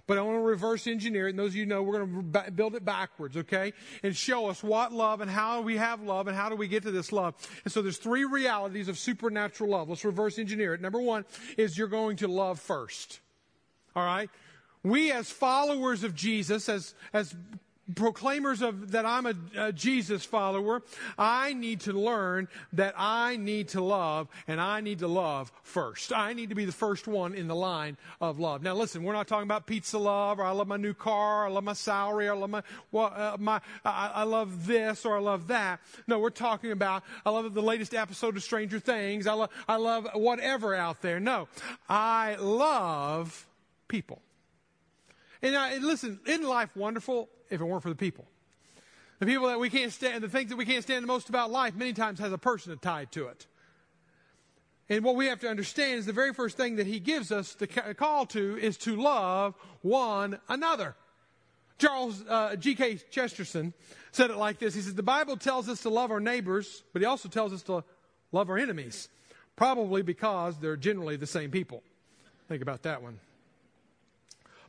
but 0.08 0.18
I 0.18 0.22
want 0.22 0.38
to 0.38 0.42
reverse 0.42 0.88
engineer 0.88 1.28
it. 1.28 1.32
And 1.32 1.40
those 1.40 1.52
of 1.52 1.56
you 1.56 1.66
know, 1.66 1.84
we're 1.84 2.00
going 2.00 2.32
to 2.34 2.52
build 2.52 2.74
it 2.74 2.84
backwards, 2.84 3.38
okay? 3.38 3.74
And 4.02 4.16
show 4.18 4.48
us 4.48 4.64
what 4.64 4.92
love 4.92 5.22
and 5.22 5.30
how 5.30 5.62
we 5.62 5.78
have 5.78 6.02
love 6.02 6.28
and 6.28 6.36
how 6.36 6.50
do 6.50 6.56
we 6.56 6.68
get 6.68 6.84
to 6.84 6.92
this 6.92 7.12
love. 7.12 7.36
And 7.64 7.72
so 7.72 7.82
there's 7.82 7.98
three 7.98 8.26
realities 8.26 8.88
of 8.88 8.98
supernatural 8.98 9.70
love. 9.70 9.88
Let's 9.88 10.04
reverse 10.04 10.40
engineer 10.40 10.74
it. 10.74 10.82
Number 10.82 11.00
one 11.00 11.26
is 11.58 11.78
you're 11.78 11.88
going 11.88 12.18
to 12.18 12.28
love 12.28 12.60
first. 12.60 13.20
All 13.96 14.04
right? 14.04 14.30
We 14.84 15.12
as 15.12 15.30
followers 15.30 16.04
of 16.04 16.16
Jesus, 16.16 16.70
as, 16.70 16.96
as 17.14 17.36
proclaimers 17.96 18.62
of 18.62 18.92
that 18.92 19.06
I'm 19.06 19.26
a, 19.26 19.34
a, 19.58 19.74
Jesus 19.74 20.26
follower, 20.26 20.84
I 21.18 21.54
need 21.54 21.82
to 21.82 21.94
learn 21.94 22.48
that 22.74 22.94
I 22.98 23.38
need 23.38 23.70
to 23.70 23.82
love 23.82 24.28
and 24.48 24.60
I 24.60 24.82
need 24.82 25.00
to 25.00 25.08
love 25.08 25.52
first. 25.64 26.14
I 26.14 26.34
need 26.34 26.50
to 26.50 26.56
be 26.56 26.66
the 26.66 26.72
first 26.72 27.08
one 27.08 27.34
in 27.34 27.48
the 27.48 27.56
line 27.56 27.98
of 28.22 28.40
love. 28.40 28.62
Now 28.62 28.76
listen, 28.76 29.04
we're 29.04 29.14
not 29.14 29.28
talking 29.28 29.44
about 29.44 29.66
pizza 29.66 29.98
love 29.98 30.40
or 30.40 30.44
I 30.44 30.52
love 30.52 30.68
my 30.68 30.78
new 30.78 30.94
car, 30.94 31.44
or 31.44 31.48
I 31.48 31.50
love 31.50 31.64
my 31.64 31.74
salary, 31.74 32.28
or 32.28 32.34
I 32.34 32.38
love 32.38 32.50
my, 32.50 32.64
well, 32.92 33.14
uh, 33.16 33.38
my 33.40 33.62
I, 33.84 34.12
I, 34.16 34.24
love 34.24 34.68
this 34.68 35.06
or 35.06 35.18
I 35.18 35.20
love 35.20 35.48
that. 35.48 35.80
No, 36.08 36.20
we're 36.20 36.30
talking 36.30 36.72
about 36.72 37.04
I 37.26 37.30
love 37.30 37.54
the 37.54 37.62
latest 37.62 37.94
episode 37.94 38.38
of 38.38 38.44
Stranger 38.44 38.80
Things. 38.80 39.28
I 39.28 39.34
love, 39.34 39.50
I 39.68 39.78
love 39.78 40.08
whatever 40.14 40.76
out 40.76 41.02
there. 41.02 41.20
No, 41.20 41.48
I 41.88 42.36
love 42.36 43.48
people. 43.88 44.22
And 45.42 45.56
I, 45.56 45.78
listen, 45.78 46.20
isn't 46.26 46.46
life 46.46 46.76
wonderful? 46.76 47.30
If 47.50 47.62
it 47.62 47.64
weren't 47.64 47.84
for 47.84 47.90
the 47.90 47.96
people. 47.96 48.26
The 49.20 49.26
people 49.26 49.48
that 49.48 49.60
we 49.60 49.70
can't 49.70 49.92
stand, 49.92 50.24
the 50.24 50.30
things 50.30 50.50
that 50.50 50.56
we 50.56 50.66
can't 50.66 50.84
stand 50.84 51.04
the 51.04 51.08
most 51.08 51.30
about 51.30 51.52
life, 51.52 51.76
many 51.76 51.94
times 51.94 52.20
has 52.20 52.32
a 52.32 52.38
person 52.38 52.78
tied 52.78 53.12
to 53.14 53.28
it. 53.28 53.48
And 54.88 55.04
what 55.04 55.16
we 55.16 55.28
have 55.28 55.40
to 55.42 55.50
understand 55.50 56.00
is 56.00 56.06
the 56.06 56.14
very 56.14 56.34
first 56.34 56.58
thing 56.58 56.78
that 56.78 56.88
he 56.88 57.00
gives 57.00 57.32
us 57.32 57.54
the 57.54 57.68
call 57.68 58.26
to 58.28 58.58
is 58.58 58.78
to 58.78 58.96
love 58.96 59.56
one 59.82 60.40
another. 60.48 60.96
Charles 61.78 62.24
uh, 62.28 62.56
G.K. 62.56 63.00
Chesterton 63.12 63.74
said 64.12 64.32
it 64.32 64.38
like 64.38 64.58
this. 64.60 64.74
He 64.74 64.82
said, 64.82 64.96
The 64.96 65.04
Bible 65.04 65.38
tells 65.38 65.70
us 65.70 65.84
to 65.84 65.90
love 65.90 66.12
our 66.12 66.20
neighbors, 66.20 66.84
but 66.92 67.02
he 67.02 67.06
also 67.06 67.30
tells 67.30 67.54
us 67.54 67.62
to 67.64 67.84
love 68.32 68.50
our 68.50 68.58
enemies, 68.58 69.10
probably 69.56 70.02
because 70.02 70.58
they're 70.58 70.76
generally 70.76 71.18
the 71.18 71.28
same 71.28 71.52
people. 71.52 71.84
Think 72.48 72.62
about 72.62 72.84
that 72.84 73.04
one. 73.04 73.20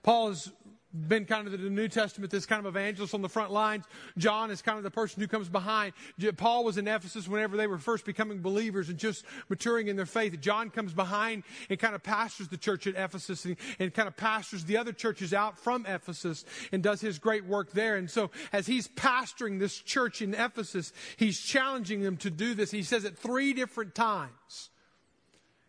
Paul 0.02 0.30
is 0.30 0.52
been 0.92 1.24
kind 1.24 1.46
of 1.46 1.52
the 1.52 1.70
New 1.70 1.88
Testament, 1.88 2.32
this 2.32 2.46
kind 2.46 2.58
of 2.58 2.66
evangelist 2.66 3.14
on 3.14 3.22
the 3.22 3.28
front 3.28 3.52
lines. 3.52 3.84
John 4.18 4.50
is 4.50 4.60
kind 4.60 4.76
of 4.76 4.84
the 4.84 4.90
person 4.90 5.20
who 5.20 5.28
comes 5.28 5.48
behind. 5.48 5.92
Paul 6.36 6.64
was 6.64 6.78
in 6.78 6.88
Ephesus 6.88 7.28
whenever 7.28 7.56
they 7.56 7.66
were 7.66 7.78
first 7.78 8.04
becoming 8.04 8.40
believers 8.40 8.88
and 8.88 8.98
just 8.98 9.24
maturing 9.48 9.88
in 9.88 9.96
their 9.96 10.06
faith. 10.06 10.38
John 10.40 10.70
comes 10.70 10.92
behind 10.92 11.44
and 11.68 11.78
kind 11.78 11.94
of 11.94 12.02
pastors 12.02 12.48
the 12.48 12.56
church 12.56 12.86
at 12.86 12.94
Ephesus 12.96 13.44
and, 13.44 13.56
and 13.78 13.94
kind 13.94 14.08
of 14.08 14.16
pastors 14.16 14.64
the 14.64 14.76
other 14.76 14.92
churches 14.92 15.32
out 15.32 15.58
from 15.58 15.86
Ephesus 15.86 16.44
and 16.72 16.82
does 16.82 17.00
his 17.00 17.18
great 17.18 17.44
work 17.44 17.70
there. 17.72 17.96
And 17.96 18.10
so 18.10 18.30
as 18.52 18.66
he's 18.66 18.88
pastoring 18.88 19.60
this 19.60 19.76
church 19.76 20.22
in 20.22 20.34
Ephesus, 20.34 20.92
he's 21.16 21.40
challenging 21.40 22.02
them 22.02 22.16
to 22.18 22.30
do 22.30 22.54
this. 22.54 22.70
He 22.70 22.82
says 22.82 23.04
it 23.04 23.16
three 23.16 23.52
different 23.52 23.94
times. 23.94 24.70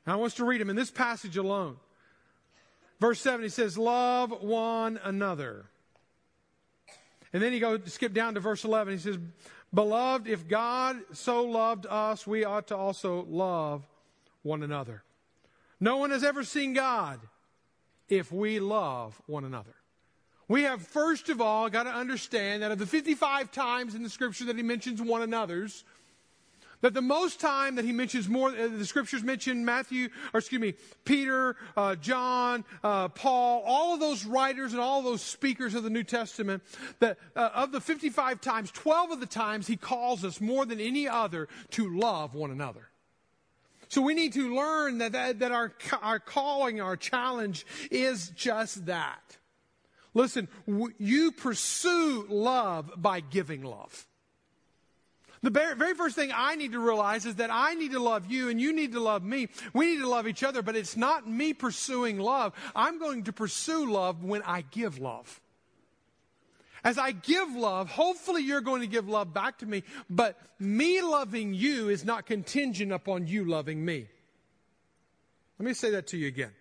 And 0.06 0.14
I 0.14 0.16
want 0.16 0.32
us 0.32 0.38
to 0.38 0.46
read 0.46 0.62
them 0.62 0.70
in 0.70 0.76
this 0.76 0.92
passage 0.92 1.38
alone. 1.38 1.78
Verse 3.02 3.20
7, 3.20 3.42
he 3.42 3.50
says, 3.50 3.80
Love 3.80 4.44
one 4.44 5.00
another. 5.04 5.66
And 7.34 7.42
then 7.42 7.52
he 7.52 7.60
goes, 7.60 7.80
skip 7.88 8.14
down 8.14 8.36
to 8.36 8.40
verse 8.40 8.64
11. 8.64 8.94
He 8.94 9.00
says, 9.00 9.18
Beloved, 9.74 10.28
if 10.28 10.48
God 10.48 10.98
so 11.14 11.44
loved 11.44 11.88
us, 11.90 12.28
we 12.28 12.46
ought 12.46 12.68
to 12.68 12.78
also 12.78 13.26
love 13.28 13.88
one 14.44 14.62
another. 14.62 15.02
No 15.80 15.98
one 15.98 16.12
has 16.12 16.24
ever 16.24 16.44
seen 16.44 16.74
God 16.74 17.20
if 18.08 18.32
we 18.32 18.60
love 18.60 19.20
one 19.26 19.46
another. 19.46 19.74
We 20.48 20.64
have 20.64 20.82
first 20.82 21.30
of 21.30 21.42
all 21.42 21.70
got 21.70 21.84
to 21.84 21.90
understand 21.90 22.62
that 22.62 22.72
of 22.72 22.78
the 22.78 22.86
55 22.86 23.52
times 23.52 23.96
in 23.96 24.04
the 24.04 24.10
scripture 24.10 24.46
that 24.46 24.58
he 24.58 24.64
mentions 24.64 25.02
one 25.02 25.24
another's, 25.24 25.86
that 26.82 26.94
the 26.94 27.02
most 27.02 27.40
time 27.40 27.76
that 27.76 27.86
he 27.86 27.92
mentions 27.92 28.28
more, 28.28 28.50
uh, 28.50 28.68
the 28.68 28.86
scriptures 28.86 29.24
mention 29.24 29.64
Matthew, 29.64 30.10
or 30.34 30.40
excuse 30.40 30.62
me, 30.62 30.74
Peter, 31.06 31.56
uh, 31.78 31.96
John, 31.96 32.66
uh, 32.84 33.08
Paul, 33.10 33.64
all 33.66 33.94
of 33.94 34.00
those 34.00 34.26
writers 34.26 34.74
and 34.74 34.82
all 34.82 35.02
those 35.02 35.22
speakers 35.22 35.76
of 35.76 35.84
the 35.84 35.90
New 35.90 36.04
Testament, 36.04 36.64
that 37.00 37.18
uh, 37.36 37.50
of 37.54 37.72
the 37.72 37.82
55 37.82 38.42
times, 38.42 38.72
12 38.72 39.12
of 39.12 39.20
the 39.20 39.26
times 39.26 39.68
he 39.68 39.78
calls 39.78 40.26
us 40.26 40.42
more 40.42 40.66
than 40.66 40.80
any 40.80 41.08
other 41.08 41.48
to 41.72 41.98
love 41.98 42.36
one 42.36 42.52
another. 42.52 42.90
So 43.88 44.02
we 44.02 44.14
need 44.14 44.34
to 44.34 44.56
learn 44.56 45.00
that, 45.00 45.12
that, 45.12 45.40
that 45.40 45.52
our, 45.52 45.74
our 46.02 46.20
calling, 46.20 46.80
our 46.80 46.96
challenge 46.96 47.66
is 47.92 48.30
just 48.30 48.86
that. 48.86 49.38
Listen, 50.14 50.48
w- 50.66 50.94
you 50.98 51.32
pursue 51.32 52.26
love 52.30 52.92
by 52.98 53.20
giving 53.20 53.64
love. 53.64 54.08
The 55.44 55.50
very 55.50 55.96
first 55.96 56.16
thing 56.16 56.32
I 56.34 56.56
need 56.56 56.74
to 56.74 56.80
realize 56.80 57.26
is 57.26 57.36
that 57.36 57.50
I 57.52 57.74
need 57.74 57.94
to 57.94 58.00
love 58.00 58.32
you 58.32 58.50
and 58.50 58.62
you 58.62 58.74
need 58.74 58.92
to 58.92 59.00
love 59.00 59.24
me. 59.24 59.48
We 59.74 59.88
need 59.88 60.02
to 60.02 60.08
love 60.08 60.28
each 60.28 60.44
other, 60.44 60.62
but 60.62 60.76
it's 60.76 60.96
not 60.96 61.28
me 61.28 61.54
pursuing 61.54 62.20
love. 62.20 62.54
I'm 62.76 63.00
going 63.00 63.24
to 63.24 63.34
pursue 63.34 63.92
love 63.92 64.24
when 64.24 64.44
I 64.44 64.62
give 64.62 65.00
love. 65.00 65.42
As 66.84 67.00
I 67.00 67.12
give 67.12 67.56
love, 67.56 67.90
hopefully 67.90 68.44
you're 68.44 68.62
going 68.62 68.82
to 68.82 68.88
give 68.88 69.08
love 69.08 69.34
back 69.34 69.60
to 69.60 69.66
me, 69.66 69.84
but 70.10 70.40
me 70.60 71.02
loving 71.02 71.54
you 71.56 71.90
is 71.90 72.06
not 72.06 72.28
contingent 72.28 72.92
upon 72.92 73.26
you 73.26 73.46
loving 73.46 73.84
me. 73.84 74.08
Let 75.58 75.66
me 75.66 75.74
say 75.74 75.92
that 75.92 76.08
to 76.08 76.18
you 76.18 76.28
again. 76.28 76.52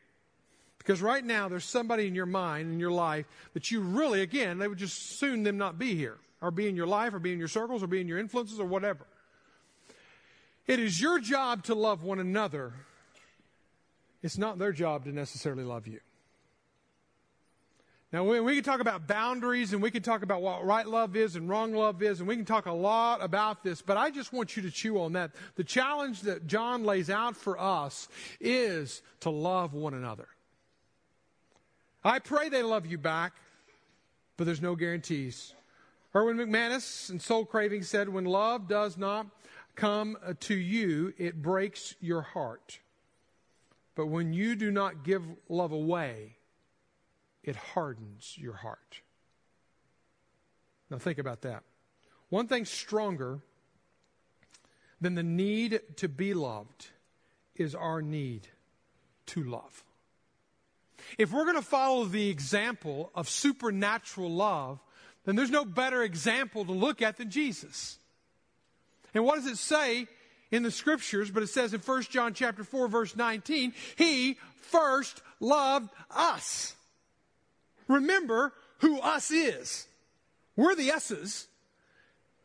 Because 0.79 1.03
right 1.03 1.25
now 1.25 1.49
there's 1.49 1.65
somebody 1.65 2.07
in 2.07 2.15
your 2.15 2.27
mind, 2.27 2.73
in 2.73 2.81
your 2.81 2.91
life, 2.91 3.27
that 3.53 3.71
you 3.71 3.81
really, 3.81 4.23
again, 4.23 4.59
they 4.59 4.69
would 4.69 4.79
just 4.79 5.19
soon 5.19 5.43
them 5.43 5.59
not 5.59 5.79
be 5.79 5.95
here 5.95 6.19
or 6.41 6.51
be 6.51 6.69
in 6.69 6.77
your 6.77 6.87
life 6.87 7.15
or 7.15 7.19
be 7.19 7.33
in 7.33 7.39
your 7.39 7.49
circles 7.49 7.83
or 7.83 7.87
be 7.87 8.01
in 8.01 8.09
your 8.09 8.19
influences 8.19 8.61
or 8.61 8.67
whatever. 8.67 9.07
It 10.67 10.79
is 10.79 11.01
your 11.01 11.21
job 11.21 11.65
to 11.65 11.75
love 11.75 12.03
one 12.03 12.21
another. 12.21 12.73
It's 14.23 14.39
not 14.39 14.59
their 14.59 14.73
job 14.73 15.05
to 15.05 15.13
necessarily 15.13 15.65
love 15.65 15.87
you. 15.87 16.01
Now, 18.13 18.25
we, 18.25 18.41
we 18.41 18.57
can 18.57 18.65
talk 18.65 18.81
about 18.81 19.07
boundaries 19.07 19.73
and 19.73 19.81
we 19.81 19.91
can 19.91 20.03
talk 20.03 20.23
about 20.23 20.43
what 20.43 20.65
right 20.65 20.87
love 20.87 21.15
is 21.15 21.37
and 21.37 21.49
wrong 21.49 21.73
love 21.73 22.03
is, 22.03 22.19
and 22.19 22.29
we 22.29 22.35
can 22.35 22.45
talk 22.45 22.67
a 22.67 22.73
lot 22.73 23.23
about 23.23 23.63
this, 23.63 23.83
but 23.83 23.97
I 23.97 24.11
just 24.11 24.33
want 24.33 24.57
you 24.57 24.65
to 24.65 24.71
chew 24.71 25.01
on 25.01 25.13
that. 25.13 25.31
The 25.55 25.63
challenge 25.63 26.23
that 26.23 26.49
John 26.49 26.83
lays 26.83 27.09
out 27.09 27.37
for 27.37 27.59
us 27.61 28.09
is 28.41 29.01
to 29.21 29.31
love 29.31 29.75
one 29.75 29.95
another. 29.95 30.27
I 32.03 32.19
pray 32.19 32.49
they 32.49 32.63
love 32.65 32.85
you 32.85 32.99
back, 32.99 33.35
but 34.37 34.45
there's 34.45 34.63
no 34.63 34.75
guarantees. 34.75 35.55
Erwin 36.15 36.37
McManus 36.39 37.11
in 37.11 37.21
Soul 37.21 37.45
Craving 37.45 37.83
said, 37.83 38.09
When 38.09 38.25
love 38.25 38.67
does 38.67 38.97
not 38.97 39.27
come 39.77 40.17
uh, 40.25 40.35
to 40.41 40.55
you, 40.55 41.15
it 41.19 41.41
breaks 41.41 41.95
your 42.01 42.23
heart. 42.23 42.81
But 43.95 44.07
when 44.07 44.33
you 44.33 44.57
do 44.57 44.71
not 44.71 45.05
give 45.05 45.23
love 45.49 45.73
away, 45.73 46.37
it 47.43 47.57
hardens 47.57 48.35
your 48.37 48.55
heart. 48.55 49.03
Now, 50.91 50.99
think 50.99 51.19
about 51.19 51.43
that. 51.43 51.63
One 52.29 52.49
thing 52.49 52.65
stronger 52.65 53.41
than 55.01 55.15
the 55.15 55.23
need 55.23 55.81
to 55.97 56.09
be 56.09 56.35
loved 56.35 56.89
is 57.55 57.75
our 57.75 58.03
need 58.03 58.49
to 59.27 59.45
love. 59.45 59.85
If 61.19 61.33
we're 61.33 61.45
going 61.45 61.57
to 61.57 61.63
follow 61.63 62.05
the 62.05 62.29
example 62.29 63.11
of 63.15 63.29
supernatural 63.29 64.31
love, 64.31 64.81
then 65.25 65.37
there's 65.37 65.51
no 65.51 65.65
better 65.65 66.03
example 66.03 66.65
to 66.65 66.73
look 66.73 67.03
at 67.03 67.17
than 67.19 67.31
Jesus. 67.31 67.99
And 69.15 69.25
what 69.25 69.37
does 69.37 69.47
it 69.47 69.59
say 69.59 70.07
in 70.51 70.63
the 70.63 70.71
scriptures? 70.71 71.31
But 71.31 71.43
it 71.43 71.49
says 71.49 71.75
in 71.75 71.81
1 71.81 72.03
John 72.05 72.35
chapter 72.35 72.65
4 72.65 72.89
verse 72.89 73.17
19, 73.17 73.75
he 73.97 74.39
first 74.57 75.23
loved 75.41 75.91
us. 76.11 76.75
Remember 77.89 78.53
who 78.79 79.01
us 79.01 79.31
is. 79.31 79.87
We're 80.57 80.75
the 80.75 80.93
us's. 80.93 81.49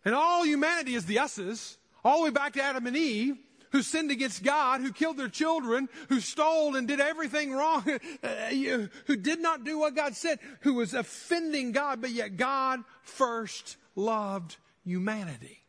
And 0.04 0.14
all 0.14 0.46
humanity 0.46 0.96
is 0.96 1.06
the 1.06 1.20
us's. 1.20 1.78
All 2.04 2.20
the 2.20 2.24
way 2.26 2.30
back 2.30 2.54
to 2.54 2.62
Adam 2.62 2.86
and 2.88 2.96
Eve, 2.96 3.38
who 3.76 3.82
sinned 3.82 4.10
against 4.10 4.42
God, 4.42 4.80
who 4.80 4.94
killed 4.94 5.18
their 5.18 5.28
children, 5.28 5.90
who 6.08 6.22
stole 6.22 6.78
and 6.78 6.88
did 6.88 7.02
everything 7.02 7.52
wrong, 7.52 7.84
uh, 8.24 8.28
who 9.06 9.18
did 9.18 9.42
not 9.42 9.66
do 9.66 9.78
what 9.78 9.94
God 9.94 10.16
said, 10.16 10.40
who 10.62 10.76
was 10.76 10.94
offending 10.94 11.74
God, 11.74 12.00
but 12.00 12.12
yet 12.12 12.38
God 12.38 12.86
first 13.04 13.76
loved 13.94 14.56
humanity. 14.86 15.62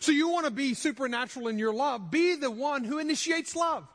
So 0.00 0.12
you 0.12 0.30
want 0.30 0.46
to 0.46 0.50
be 0.50 0.72
supernatural 0.72 1.48
in 1.48 1.58
your 1.58 1.74
love, 1.74 2.10
be 2.10 2.36
the 2.36 2.50
one 2.50 2.84
who 2.84 2.98
initiates 2.98 3.54
love, 3.54 3.86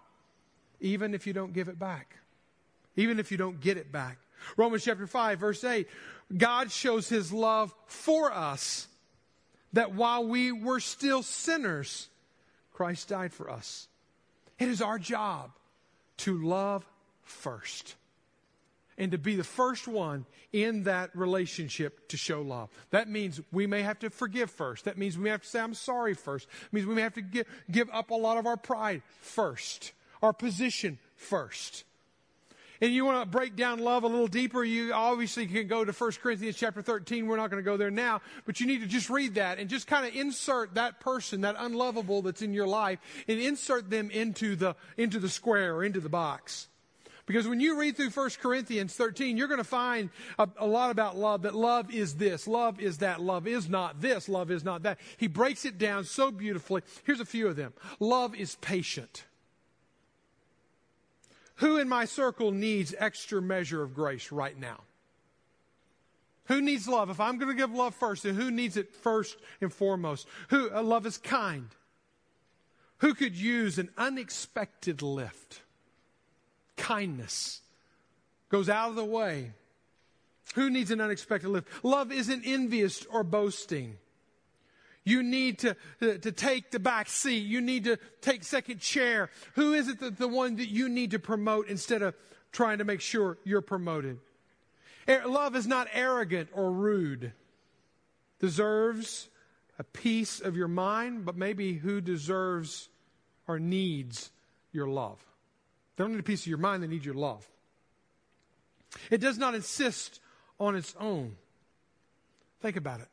even 0.79 1.15
if 1.15 1.25
you 1.25 1.33
don't 1.33 1.51
give 1.51 1.67
it 1.67 1.79
back, 1.79 2.17
even 2.95 3.19
if 3.19 3.31
you 3.31 3.37
don't 3.37 3.59
get 3.59 3.75
it 3.75 3.91
back. 3.91 4.19
Romans 4.55 4.83
chapter 4.83 5.07
5, 5.07 5.39
verse 5.39 5.63
8 5.63 5.87
God 6.37 6.71
shows 6.71 7.09
his 7.09 7.33
love 7.33 7.73
for 7.87 8.31
us 8.31 8.87
that 9.73 9.95
while 9.95 10.27
we 10.27 10.51
were 10.51 10.79
still 10.79 11.23
sinners, 11.23 12.07
Christ 12.73 13.09
died 13.09 13.33
for 13.33 13.49
us. 13.49 13.87
It 14.59 14.67
is 14.67 14.81
our 14.81 14.99
job 14.99 15.51
to 16.17 16.37
love 16.43 16.85
first 17.23 17.95
and 18.97 19.11
to 19.11 19.17
be 19.17 19.35
the 19.35 19.43
first 19.43 19.87
one 19.87 20.25
in 20.53 20.83
that 20.83 21.09
relationship 21.15 22.07
to 22.09 22.17
show 22.17 22.41
love. 22.41 22.69
That 22.91 23.09
means 23.09 23.41
we 23.51 23.65
may 23.65 23.81
have 23.81 23.99
to 23.99 24.09
forgive 24.09 24.51
first. 24.51 24.85
That 24.85 24.97
means 24.97 25.17
we 25.17 25.25
may 25.25 25.29
have 25.31 25.41
to 25.41 25.47
say, 25.47 25.59
I'm 25.59 25.73
sorry 25.73 26.13
first. 26.13 26.47
It 26.65 26.73
means 26.73 26.85
we 26.85 26.95
may 26.95 27.01
have 27.01 27.15
to 27.15 27.21
give, 27.21 27.47
give 27.71 27.89
up 27.91 28.11
a 28.11 28.15
lot 28.15 28.37
of 28.37 28.45
our 28.45 28.57
pride 28.57 29.01
first, 29.21 29.93
our 30.21 30.33
position 30.33 30.99
first 31.15 31.85
and 32.81 32.91
you 32.91 33.05
want 33.05 33.23
to 33.23 33.29
break 33.29 33.55
down 33.55 33.79
love 33.79 34.03
a 34.03 34.07
little 34.07 34.27
deeper, 34.27 34.63
you 34.63 34.91
obviously 34.91 35.45
can 35.45 35.67
go 35.67 35.85
to 35.85 35.91
1 35.91 36.11
Corinthians 36.21 36.57
chapter 36.57 36.81
13. 36.81 37.27
We're 37.27 37.37
not 37.37 37.51
going 37.51 37.63
to 37.63 37.69
go 37.69 37.77
there 37.77 37.91
now, 37.91 38.21
but 38.45 38.59
you 38.59 38.65
need 38.65 38.81
to 38.81 38.87
just 38.87 39.09
read 39.09 39.35
that 39.35 39.59
and 39.59 39.69
just 39.69 39.87
kind 39.87 40.05
of 40.05 40.15
insert 40.15 40.73
that 40.73 40.99
person, 40.99 41.41
that 41.41 41.55
unlovable 41.59 42.23
that's 42.23 42.41
in 42.41 42.53
your 42.53 42.67
life, 42.67 42.99
and 43.27 43.39
insert 43.39 43.89
them 43.89 44.09
into 44.09 44.55
the, 44.55 44.75
into 44.97 45.19
the 45.19 45.29
square 45.29 45.75
or 45.75 45.83
into 45.83 45.99
the 45.99 46.09
box. 46.09 46.67
Because 47.27 47.47
when 47.47 47.59
you 47.59 47.79
read 47.79 47.95
through 47.95 48.09
1 48.09 48.29
Corinthians 48.41 48.95
13, 48.95 49.37
you're 49.37 49.47
going 49.47 49.59
to 49.59 49.63
find 49.63 50.09
a, 50.39 50.49
a, 50.57 50.65
lot 50.65 50.89
about 50.89 51.15
love, 51.15 51.43
that 51.43 51.55
love 51.55 51.93
is 51.93 52.15
this, 52.15 52.47
love 52.47 52.81
is 52.81 52.97
that, 52.97 53.21
love 53.21 53.47
is 53.47 53.69
not 53.69 54.01
this, 54.01 54.27
love 54.27 54.49
is 54.49 54.63
not 54.63 54.83
that. 54.83 54.99
He 55.17 55.27
breaks 55.27 55.63
it 55.63 55.77
down 55.77 56.03
so 56.03 56.31
beautifully. 56.31 56.81
Here's 57.05 57.19
a 57.19 57.25
few 57.25 57.47
of 57.47 57.55
them. 57.55 57.73
Love 57.99 58.35
is 58.35 58.55
patient. 58.55 59.25
Who 61.61 61.77
in 61.77 61.87
my 61.87 62.05
circle 62.05 62.51
needs 62.51 62.95
extra 62.97 63.39
measure 63.39 63.83
of 63.83 63.93
grace 63.93 64.31
right 64.31 64.59
now? 64.59 64.81
Who 66.45 66.59
needs 66.59 66.87
love? 66.87 67.11
If 67.11 67.19
I'm 67.19 67.37
going 67.37 67.55
to 67.55 67.57
give 67.57 67.71
love 67.71 67.93
first, 67.93 68.23
then 68.23 68.33
who 68.33 68.49
needs 68.49 68.77
it 68.77 68.95
first 68.95 69.37
and 69.61 69.71
foremost? 69.71 70.27
Who 70.49 70.73
uh, 70.73 70.81
love 70.81 71.05
is 71.05 71.19
kind. 71.19 71.69
Who 72.97 73.13
could 73.13 73.35
use 73.35 73.77
an 73.77 73.89
unexpected 73.95 75.03
lift? 75.03 75.61
Kindness 76.77 77.61
goes 78.49 78.67
out 78.67 78.89
of 78.89 78.95
the 78.95 79.05
way. 79.05 79.51
Who 80.55 80.71
needs 80.71 80.89
an 80.89 80.99
unexpected 80.99 81.47
lift? 81.47 81.67
Love 81.83 82.11
isn't 82.11 82.41
envious 82.43 83.05
or 83.05 83.23
boasting. 83.23 83.97
You 85.03 85.23
need 85.23 85.59
to, 85.59 85.75
to, 85.99 86.19
to, 86.19 86.31
take 86.31 86.69
the 86.69 86.79
back 86.79 87.09
seat. 87.09 87.45
You 87.45 87.59
need 87.59 87.85
to 87.85 87.97
take 88.21 88.43
second 88.43 88.79
chair. 88.79 89.29
Who 89.55 89.73
is 89.73 89.87
it 89.87 89.99
that 89.99 90.17
the 90.17 90.27
one 90.27 90.57
that 90.57 90.69
you 90.69 90.89
need 90.89 91.11
to 91.11 91.19
promote 91.19 91.67
instead 91.67 92.03
of 92.03 92.13
trying 92.51 92.77
to 92.77 92.83
make 92.83 93.01
sure 93.01 93.37
you're 93.43 93.61
promoted? 93.61 94.19
Er, 95.09 95.23
love 95.25 95.55
is 95.55 95.65
not 95.65 95.87
arrogant 95.91 96.49
or 96.53 96.71
rude. 96.71 97.33
Deserves 98.39 99.29
a 99.79 99.83
piece 99.83 100.39
of 100.39 100.55
your 100.55 100.67
mind, 100.67 101.25
but 101.25 101.35
maybe 101.35 101.73
who 101.73 102.01
deserves 102.01 102.89
or 103.47 103.59
needs 103.59 104.29
your 104.71 104.87
love. 104.87 105.19
They 105.95 106.03
don't 106.03 106.11
need 106.11 106.19
a 106.19 106.23
piece 106.23 106.41
of 106.41 106.47
your 106.47 106.59
mind, 106.59 106.83
they 106.83 106.87
need 106.87 107.05
your 107.05 107.15
love. 107.15 107.47
It 109.09 109.19
does 109.19 109.37
not 109.37 109.55
insist 109.55 110.19
on 110.59 110.75
its 110.75 110.93
own. 110.99 111.35
Think 112.61 112.77
about 112.77 112.99
it. 112.99 113.07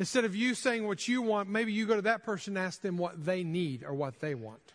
Instead 0.00 0.24
of 0.24 0.34
you 0.34 0.54
saying 0.54 0.86
what 0.86 1.06
you 1.06 1.20
want, 1.20 1.46
maybe 1.46 1.74
you 1.74 1.86
go 1.86 1.94
to 1.94 2.02
that 2.02 2.24
person 2.24 2.56
and 2.56 2.66
ask 2.66 2.80
them 2.80 2.96
what 2.96 3.22
they 3.22 3.44
need 3.44 3.84
or 3.84 3.92
what 3.92 4.18
they 4.18 4.34
want. 4.34 4.72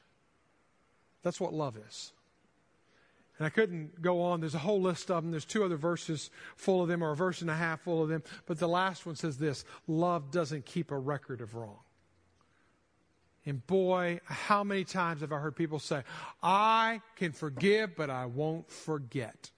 That's 1.24 1.42
what 1.42 1.52
love 1.52 1.78
is. 1.78 2.14
And 3.40 3.48
I 3.48 3.50
couldn't 3.50 4.04
go 4.04 4.22
on. 4.22 4.40
There's 4.40 4.54
a 4.54 4.60
whole 4.60 4.80
list 4.80 5.10
of 5.10 5.24
them. 5.24 5.32
There's 5.32 5.44
two 5.44 5.66
other 5.66 5.78
verses 5.78 6.30
full 6.56 6.84
of 6.84 6.88
them, 6.88 7.04
or 7.04 7.10
a 7.10 7.16
verse 7.16 7.42
and 7.42 7.50
a 7.50 7.56
half 7.56 7.82
full 7.82 8.04
of 8.04 8.08
them. 8.08 8.22
But 8.46 8.60
the 8.60 8.68
last 8.68 9.08
one 9.08 9.16
says 9.16 9.38
this 9.38 9.66
Love 9.88 10.30
doesn't 10.30 10.64
keep 10.68 10.92
a 10.92 10.98
record 10.98 11.42
of 11.42 11.56
wrong. 11.56 11.80
And 13.48 13.66
boy, 13.66 14.20
how 14.26 14.64
many 14.64 14.84
times 14.84 15.22
have 15.22 15.34
I 15.34 15.40
heard 15.40 15.56
people 15.56 15.80
say, 15.80 16.04
I 16.44 17.02
can 17.16 17.32
forgive, 17.32 17.96
but 17.96 18.12
I 18.12 18.28
won't 18.28 18.70
forget. 18.70 19.50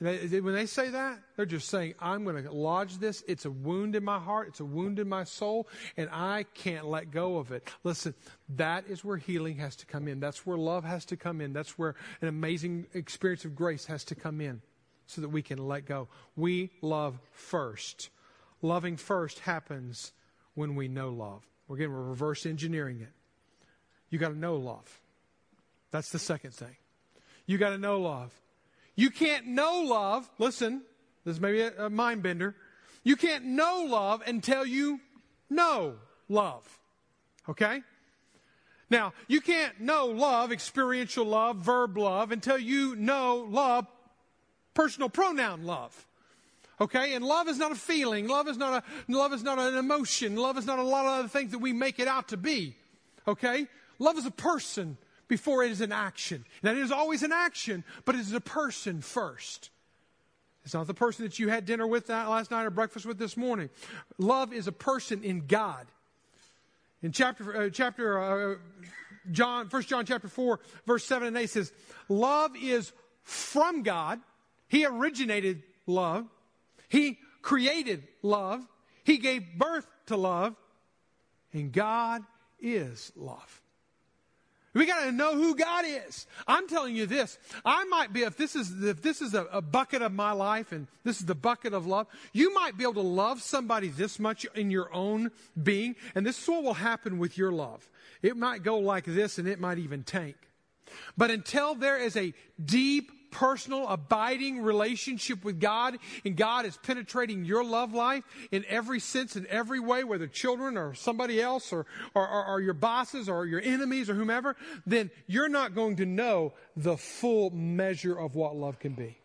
When 0.00 0.54
they 0.54 0.66
say 0.66 0.90
that, 0.90 1.18
they're 1.34 1.44
just 1.44 1.68
saying, 1.68 1.94
I'm 1.98 2.22
going 2.22 2.40
to 2.44 2.52
lodge 2.52 2.98
this. 2.98 3.24
It's 3.26 3.46
a 3.46 3.50
wound 3.50 3.96
in 3.96 4.04
my 4.04 4.20
heart. 4.20 4.48
It's 4.48 4.60
a 4.60 4.64
wound 4.64 5.00
in 5.00 5.08
my 5.08 5.24
soul, 5.24 5.66
and 5.96 6.08
I 6.12 6.44
can't 6.54 6.86
let 6.86 7.10
go 7.10 7.38
of 7.38 7.50
it. 7.50 7.68
Listen, 7.82 8.14
that 8.50 8.84
is 8.88 9.04
where 9.04 9.16
healing 9.16 9.56
has 9.56 9.74
to 9.76 9.86
come 9.86 10.06
in. 10.06 10.20
That's 10.20 10.46
where 10.46 10.56
love 10.56 10.84
has 10.84 11.04
to 11.06 11.16
come 11.16 11.40
in. 11.40 11.52
That's 11.52 11.76
where 11.76 11.96
an 12.20 12.28
amazing 12.28 12.86
experience 12.94 13.44
of 13.44 13.56
grace 13.56 13.86
has 13.86 14.04
to 14.04 14.14
come 14.14 14.40
in 14.40 14.62
so 15.06 15.20
that 15.20 15.30
we 15.30 15.42
can 15.42 15.58
let 15.58 15.84
go. 15.84 16.06
We 16.36 16.70
love 16.80 17.18
first. 17.32 18.10
Loving 18.62 18.96
first 18.96 19.40
happens 19.40 20.12
when 20.54 20.76
we 20.76 20.86
know 20.86 21.10
love. 21.10 21.42
We're 21.66 21.88
we're 21.88 22.02
reverse 22.02 22.46
engineering 22.46 23.00
it. 23.00 23.12
You 24.10 24.18
got 24.18 24.28
to 24.28 24.38
know 24.38 24.56
love. 24.56 25.00
That's 25.90 26.10
the 26.10 26.18
second 26.18 26.54
thing. 26.54 26.76
You 27.46 27.58
got 27.58 27.70
to 27.70 27.78
know 27.78 28.00
love. 28.00 28.32
You 28.98 29.10
can't 29.10 29.46
know 29.46 29.82
love. 29.82 30.28
Listen, 30.40 30.82
this 31.24 31.36
is 31.36 31.40
maybe 31.40 31.60
a, 31.60 31.84
a 31.84 31.88
mind 31.88 32.20
bender. 32.20 32.56
You 33.04 33.14
can't 33.14 33.44
know 33.44 33.86
love 33.88 34.24
until 34.26 34.66
you 34.66 34.98
know 35.48 35.94
love. 36.28 36.66
Okay? 37.48 37.82
Now, 38.90 39.12
you 39.28 39.40
can't 39.40 39.80
know 39.80 40.06
love, 40.06 40.50
experiential 40.50 41.24
love, 41.24 41.58
verb 41.58 41.96
love, 41.96 42.32
until 42.32 42.58
you 42.58 42.96
know 42.96 43.46
love, 43.48 43.86
personal 44.74 45.08
pronoun 45.08 45.62
love. 45.62 46.04
Okay? 46.80 47.14
And 47.14 47.24
love 47.24 47.46
is 47.46 47.56
not 47.56 47.70
a 47.70 47.76
feeling. 47.76 48.26
Love 48.26 48.48
is 48.48 48.56
not 48.56 48.82
a, 48.82 49.12
love 49.12 49.32
is 49.32 49.44
not 49.44 49.60
an 49.60 49.76
emotion. 49.76 50.34
Love 50.34 50.58
is 50.58 50.66
not 50.66 50.80
a 50.80 50.82
lot 50.82 51.06
of 51.06 51.20
other 51.20 51.28
things 51.28 51.52
that 51.52 51.58
we 51.58 51.72
make 51.72 52.00
it 52.00 52.08
out 52.08 52.26
to 52.30 52.36
be. 52.36 52.74
Okay? 53.28 53.68
Love 54.00 54.18
is 54.18 54.26
a 54.26 54.32
person 54.32 54.98
before 55.28 55.62
it 55.62 55.70
is 55.70 55.80
an 55.80 55.92
action. 55.92 56.44
Now, 56.62 56.72
it 56.72 56.78
is 56.78 56.90
always 56.90 57.22
an 57.22 57.32
action, 57.32 57.84
but 58.04 58.14
it 58.14 58.22
is 58.22 58.32
a 58.32 58.40
person 58.40 59.02
first. 59.02 59.70
It's 60.64 60.74
not 60.74 60.86
the 60.86 60.94
person 60.94 61.24
that 61.24 61.38
you 61.38 61.48
had 61.48 61.64
dinner 61.64 61.86
with 61.86 62.08
last 62.08 62.50
night 62.50 62.64
or 62.64 62.70
breakfast 62.70 63.06
with 63.06 63.18
this 63.18 63.36
morning. 63.36 63.70
Love 64.18 64.52
is 64.52 64.66
a 64.66 64.72
person 64.72 65.22
in 65.22 65.46
God. 65.46 65.86
In 67.02 67.12
chapter, 67.12 67.56
uh, 67.56 67.70
chapter 67.70 68.18
uh, 68.18 68.56
John, 69.30 69.66
1 69.66 69.82
John 69.82 70.04
chapter 70.04 70.28
4, 70.28 70.60
verse 70.86 71.04
7 71.04 71.28
and 71.28 71.36
8 71.36 71.48
says, 71.48 71.72
Love 72.08 72.52
is 72.60 72.92
from 73.22 73.82
God. 73.82 74.20
He 74.68 74.84
originated 74.84 75.62
love. 75.86 76.26
He 76.88 77.18
created 77.40 78.06
love. 78.22 78.66
He 79.04 79.18
gave 79.18 79.56
birth 79.56 79.86
to 80.06 80.16
love. 80.16 80.56
And 81.52 81.72
God 81.72 82.22
is 82.60 83.12
love. 83.16 83.62
We 84.78 84.86
got 84.86 85.02
to 85.02 85.10
know 85.10 85.34
who 85.34 85.56
God 85.56 85.84
is. 85.84 86.28
I'm 86.46 86.68
telling 86.68 86.94
you 86.94 87.06
this. 87.06 87.36
I 87.64 87.84
might 87.86 88.12
be, 88.12 88.22
if 88.22 88.36
this 88.36 88.54
is, 88.54 88.84
if 88.84 89.02
this 89.02 89.20
is 89.20 89.34
a, 89.34 89.44
a, 89.46 89.60
bucket 89.60 90.02
of 90.02 90.12
my 90.12 90.30
life 90.30 90.70
and 90.70 90.86
this 91.02 91.18
is 91.18 91.26
the 91.26 91.34
bucket 91.34 91.74
of 91.74 91.84
love, 91.84 92.06
you 92.32 92.54
might 92.54 92.78
be 92.78 92.84
able 92.84 92.94
to 92.94 93.00
love 93.00 93.42
somebody 93.42 93.88
this 93.88 94.20
much 94.20 94.44
in 94.54 94.70
your 94.70 94.94
own 94.94 95.32
being. 95.60 95.96
And 96.14 96.24
this 96.24 96.40
is 96.40 96.48
what 96.48 96.62
will 96.62 96.74
happen 96.74 97.18
with 97.18 97.36
your 97.36 97.50
love. 97.50 97.90
It 98.22 98.36
might 98.36 98.62
go 98.62 98.78
like 98.78 99.04
this 99.04 99.36
and 99.36 99.48
it 99.48 99.58
might 99.58 99.78
even 99.78 100.04
tank. 100.04 100.36
But 101.16 101.32
until 101.32 101.74
there 101.74 101.98
is 101.98 102.16
a 102.16 102.32
deep 102.64 103.10
personal, 103.30 103.86
abiding 103.88 104.62
relationship 104.62 105.44
with 105.44 105.60
God, 105.60 105.98
and 106.24 106.36
God 106.36 106.64
is 106.64 106.76
penetrating 106.76 107.44
your 107.44 107.64
love 107.64 107.92
life 107.92 108.24
in 108.50 108.64
every 108.68 109.00
sense, 109.00 109.36
in 109.36 109.46
every 109.48 109.80
way, 109.80 110.04
whether 110.04 110.26
children 110.26 110.76
or 110.76 110.94
somebody 110.94 111.40
else 111.40 111.72
or, 111.72 111.86
or, 112.14 112.28
or, 112.28 112.46
or 112.46 112.60
your 112.60 112.74
bosses 112.74 113.28
or 113.28 113.46
your 113.46 113.60
enemies 113.60 114.10
or 114.10 114.14
whomever, 114.14 114.56
then 114.86 115.10
you're 115.26 115.48
not 115.48 115.74
going 115.74 115.96
to 115.96 116.06
know 116.06 116.52
the 116.76 116.96
full 116.96 117.50
measure 117.50 118.18
of 118.18 118.34
what 118.34 118.56
love 118.56 118.78
can 118.78 118.92
be. 118.92 119.18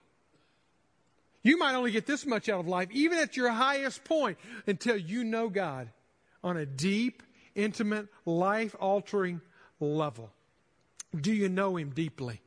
You 1.43 1.57
might 1.57 1.75
only 1.75 1.91
get 1.91 2.05
this 2.05 2.25
much 2.25 2.47
out 2.47 2.61
of 2.61 2.67
life, 2.67 2.89
even 2.91 3.17
at 3.17 3.35
your 3.35 3.49
highest 3.49 4.03
point, 4.05 4.37
until 4.65 4.95
you 4.95 5.25
know 5.25 5.49
God 5.49 5.89
on 6.43 6.57
a 6.57 6.65
deep, 6.65 7.21
intimate, 7.53 8.07
life 8.25 8.75
altering 8.79 9.41
level. 9.79 10.31
Do 11.15 11.33
you 11.33 11.49
know 11.49 11.75
Him 11.75 11.91
deeply? 11.91 12.41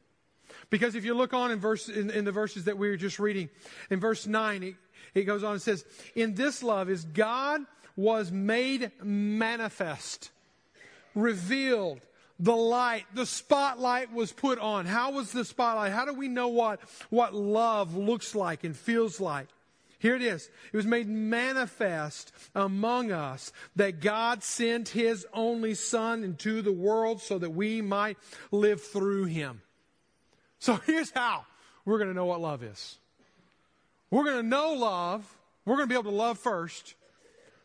Because 0.70 0.94
if 0.94 1.04
you 1.04 1.14
look 1.14 1.34
on 1.34 1.50
in, 1.50 1.58
verse, 1.58 1.88
in, 1.88 2.10
in 2.10 2.24
the 2.24 2.32
verses 2.32 2.64
that 2.64 2.78
we 2.78 2.88
were 2.88 2.96
just 2.96 3.18
reading, 3.18 3.48
in 3.90 4.00
verse 4.00 4.26
9, 4.26 4.62
it, 4.62 4.74
it 5.14 5.24
goes 5.24 5.44
on 5.44 5.52
and 5.52 5.62
says, 5.62 5.84
In 6.14 6.34
this 6.34 6.62
love 6.62 6.90
is 6.90 7.04
God 7.04 7.62
was 7.96 8.30
made 8.30 8.92
manifest, 9.02 10.30
revealed, 11.14 12.00
the 12.38 12.54
light, 12.54 13.06
the 13.14 13.24
spotlight 13.24 14.12
was 14.12 14.32
put 14.32 14.58
on. 14.58 14.84
How 14.84 15.12
was 15.12 15.32
the 15.32 15.44
spotlight? 15.44 15.92
How 15.92 16.04
do 16.04 16.12
we 16.12 16.28
know 16.28 16.48
what, 16.48 16.80
what 17.08 17.34
love 17.34 17.96
looks 17.96 18.34
like 18.34 18.64
and 18.64 18.76
feels 18.76 19.20
like? 19.20 19.48
Here 19.98 20.14
it 20.14 20.22
is. 20.22 20.50
It 20.72 20.76
was 20.76 20.86
made 20.86 21.08
manifest 21.08 22.32
among 22.54 23.12
us 23.12 23.52
that 23.76 24.00
God 24.00 24.42
sent 24.42 24.90
his 24.90 25.26
only 25.32 25.74
son 25.74 26.22
into 26.22 26.60
the 26.60 26.72
world 26.72 27.22
so 27.22 27.38
that 27.38 27.50
we 27.50 27.80
might 27.80 28.18
live 28.50 28.82
through 28.82 29.24
him. 29.24 29.62
So 30.66 30.74
here's 30.84 31.12
how 31.12 31.46
we're 31.84 31.98
going 31.98 32.10
to 32.10 32.14
know 32.14 32.24
what 32.24 32.40
love 32.40 32.64
is. 32.64 32.98
We're 34.10 34.24
going 34.24 34.38
to 34.38 34.42
know 34.42 34.72
love. 34.72 35.24
We're 35.64 35.76
going 35.76 35.88
to 35.88 35.92
be 35.92 35.96
able 35.96 36.10
to 36.10 36.16
love 36.16 36.40
first 36.40 36.96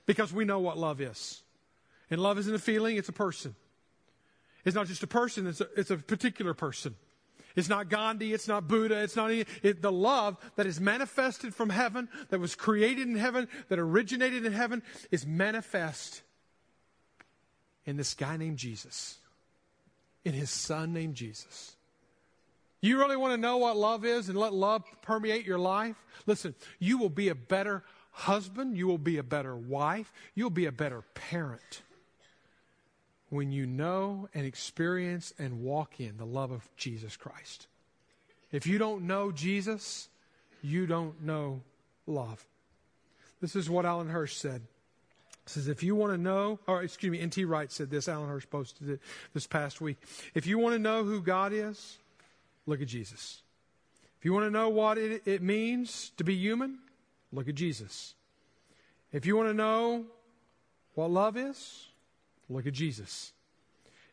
because 0.05 0.31
we 0.31 0.45
know 0.45 0.59
what 0.59 0.77
love 0.77 1.01
is. 1.01 1.41
And 2.11 2.21
love 2.21 2.37
isn't 2.37 2.53
a 2.53 2.59
feeling, 2.59 2.97
it's 2.97 3.09
a 3.09 3.11
person. 3.11 3.55
It's 4.65 4.75
not 4.75 4.85
just 4.85 5.01
a 5.01 5.07
person, 5.07 5.47
it's 5.47 5.61
a, 5.61 5.67
it's 5.75 5.89
a 5.89 5.97
particular 5.97 6.53
person. 6.53 6.93
It's 7.55 7.67
not 7.67 7.89
Gandhi, 7.89 8.33
it's 8.33 8.47
not 8.47 8.67
Buddha, 8.67 9.01
it's 9.01 9.15
not 9.15 9.31
any, 9.31 9.45
it, 9.63 9.81
the 9.81 9.91
love 9.91 10.37
that 10.55 10.67
is 10.67 10.79
manifested 10.79 11.55
from 11.55 11.71
heaven, 11.71 12.07
that 12.29 12.39
was 12.39 12.53
created 12.53 13.07
in 13.07 13.15
heaven, 13.15 13.47
that 13.69 13.79
originated 13.79 14.45
in 14.45 14.53
heaven, 14.53 14.83
is 15.09 15.25
manifest 15.25 16.21
in 17.83 17.97
this 17.97 18.13
guy 18.13 18.37
named 18.37 18.57
Jesus, 18.57 19.17
in 20.23 20.33
his 20.33 20.51
son 20.51 20.93
named 20.93 21.15
Jesus. 21.15 21.77
You 22.82 22.98
really 22.98 23.15
want 23.15 23.34
to 23.34 23.38
know 23.38 23.58
what 23.58 23.78
love 23.78 24.04
is 24.04 24.28
and 24.28 24.38
let 24.38 24.54
love 24.54 24.84
permeate 25.04 25.46
your 25.46 25.60
life? 25.60 25.96
Listen, 26.26 26.56
you 26.80 26.98
will 26.98 27.10
be 27.10 27.30
a 27.30 27.36
better 27.36 27.84
husband, 28.12 28.76
you 28.76 28.88
will 28.88 28.98
be 28.98 29.17
a 29.17 29.24
better 29.24 29.56
wife, 29.56 30.12
you'll 30.36 30.50
be 30.50 30.65
a 30.65 30.72
better 30.72 31.04
parent 31.13 31.82
when 33.30 33.52
you 33.52 33.65
know 33.65 34.28
and 34.34 34.46
experience 34.46 35.34
and 35.39 35.62
walk 35.62 36.00
in 36.00 36.17
the 36.17 36.26
love 36.26 36.52
of 36.52 36.67
Jesus 36.76 37.15
Christ. 37.15 37.67
If 38.52 38.67
you 38.67 38.78
don't 38.78 39.04
know 39.04 39.32
Jesus, 39.32 40.10
you 40.62 40.86
don't 40.86 41.22
know 41.24 41.62
love. 42.06 42.46
This 43.39 43.56
is 43.56 43.70
what 43.70 43.86
Alan 43.86 44.10
Hirsch 44.10 44.36
said. 44.36 44.62
He 45.46 45.50
says, 45.52 45.67
if 45.67 45.82
you 45.82 45.96
want 45.96 46.13
to 46.13 46.17
know, 46.17 46.60
or 46.67 46.84
excuse 46.84 47.12
me, 47.12 47.20
N.T. 47.20 47.46
Wright 47.46 47.72
said 47.72 47.89
this, 47.89 48.10
Alan 48.10 48.30
Hirsch 48.30 48.46
posted 48.50 48.89
it 48.89 49.00
this 49.34 49.48
past 49.48 49.82
week. 49.82 49.98
If 50.36 50.46
you 50.46 50.60
want 50.60 50.76
to 50.76 50.80
know 50.80 51.04
who 51.04 51.22
God 51.22 51.54
is, 51.54 51.98
look 52.65 52.82
at 52.82 52.88
Jesus. 52.88 53.41
If 54.19 54.26
you 54.26 54.34
want 54.34 54.45
to 54.45 54.52
know 54.52 54.69
what 54.69 54.97
it, 54.97 55.24
it 55.26 55.41
means 55.41 56.12
to 56.17 56.24
be 56.24 56.36
human, 56.36 56.80
look 57.32 57.47
at 57.47 57.56
Jesus. 57.56 58.13
If 59.12 59.26
you 59.26 59.36
want 59.36 59.50
to 59.50 59.54
know 59.54 60.06
what 60.93 61.10
love 61.10 61.38
is, 61.38 61.91
Look 62.52 62.67
at 62.67 62.74
Jesus. 62.74 63.32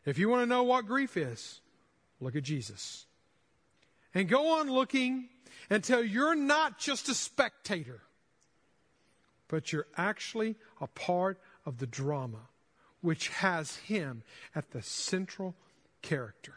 If 0.05 0.17
you 0.17 0.29
want 0.29 0.43
to 0.43 0.45
know 0.49 0.63
what 0.63 0.87
grief 0.87 1.17
is, 1.17 1.59
look 2.21 2.35
at 2.35 2.43
Jesus. 2.43 3.05
And 4.15 4.29
go 4.29 4.59
on 4.59 4.71
looking 4.71 5.27
until 5.69 6.01
you're 6.01 6.35
not 6.35 6.79
just 6.79 7.09
a 7.09 7.13
spectator, 7.13 8.01
but 9.49 9.73
you're 9.73 9.87
actually 9.97 10.55
a 10.79 10.87
part 10.87 11.39
of 11.65 11.79
the 11.79 11.85
drama, 11.87 12.47
which 13.01 13.27
has 13.27 13.75
Him 13.75 14.23
at 14.55 14.71
the 14.71 14.81
central 14.81 15.55
character. 16.01 16.53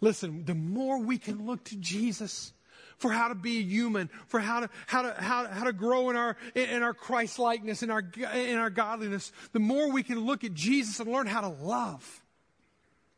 Listen, 0.00 0.44
the 0.44 0.54
more 0.54 0.98
we 0.98 1.18
can 1.18 1.46
look 1.46 1.64
to 1.64 1.76
Jesus, 1.76 2.52
for 3.00 3.10
how 3.10 3.28
to 3.28 3.34
be 3.34 3.62
human, 3.62 4.10
for 4.26 4.40
how 4.40 4.60
to, 4.60 4.70
how 4.86 5.02
to, 5.02 5.14
how, 5.14 5.46
how 5.46 5.64
to 5.64 5.72
grow 5.72 6.10
in 6.10 6.16
our, 6.16 6.36
in 6.54 6.82
our 6.82 6.92
Christ 6.92 7.38
likeness, 7.38 7.82
in 7.82 7.90
our, 7.90 8.02
in 8.34 8.58
our 8.58 8.70
godliness, 8.70 9.32
the 9.52 9.58
more 9.58 9.90
we 9.90 10.02
can 10.02 10.20
look 10.20 10.44
at 10.44 10.52
Jesus 10.52 11.00
and 11.00 11.10
learn 11.10 11.26
how 11.26 11.40
to 11.40 11.48
love 11.48 12.22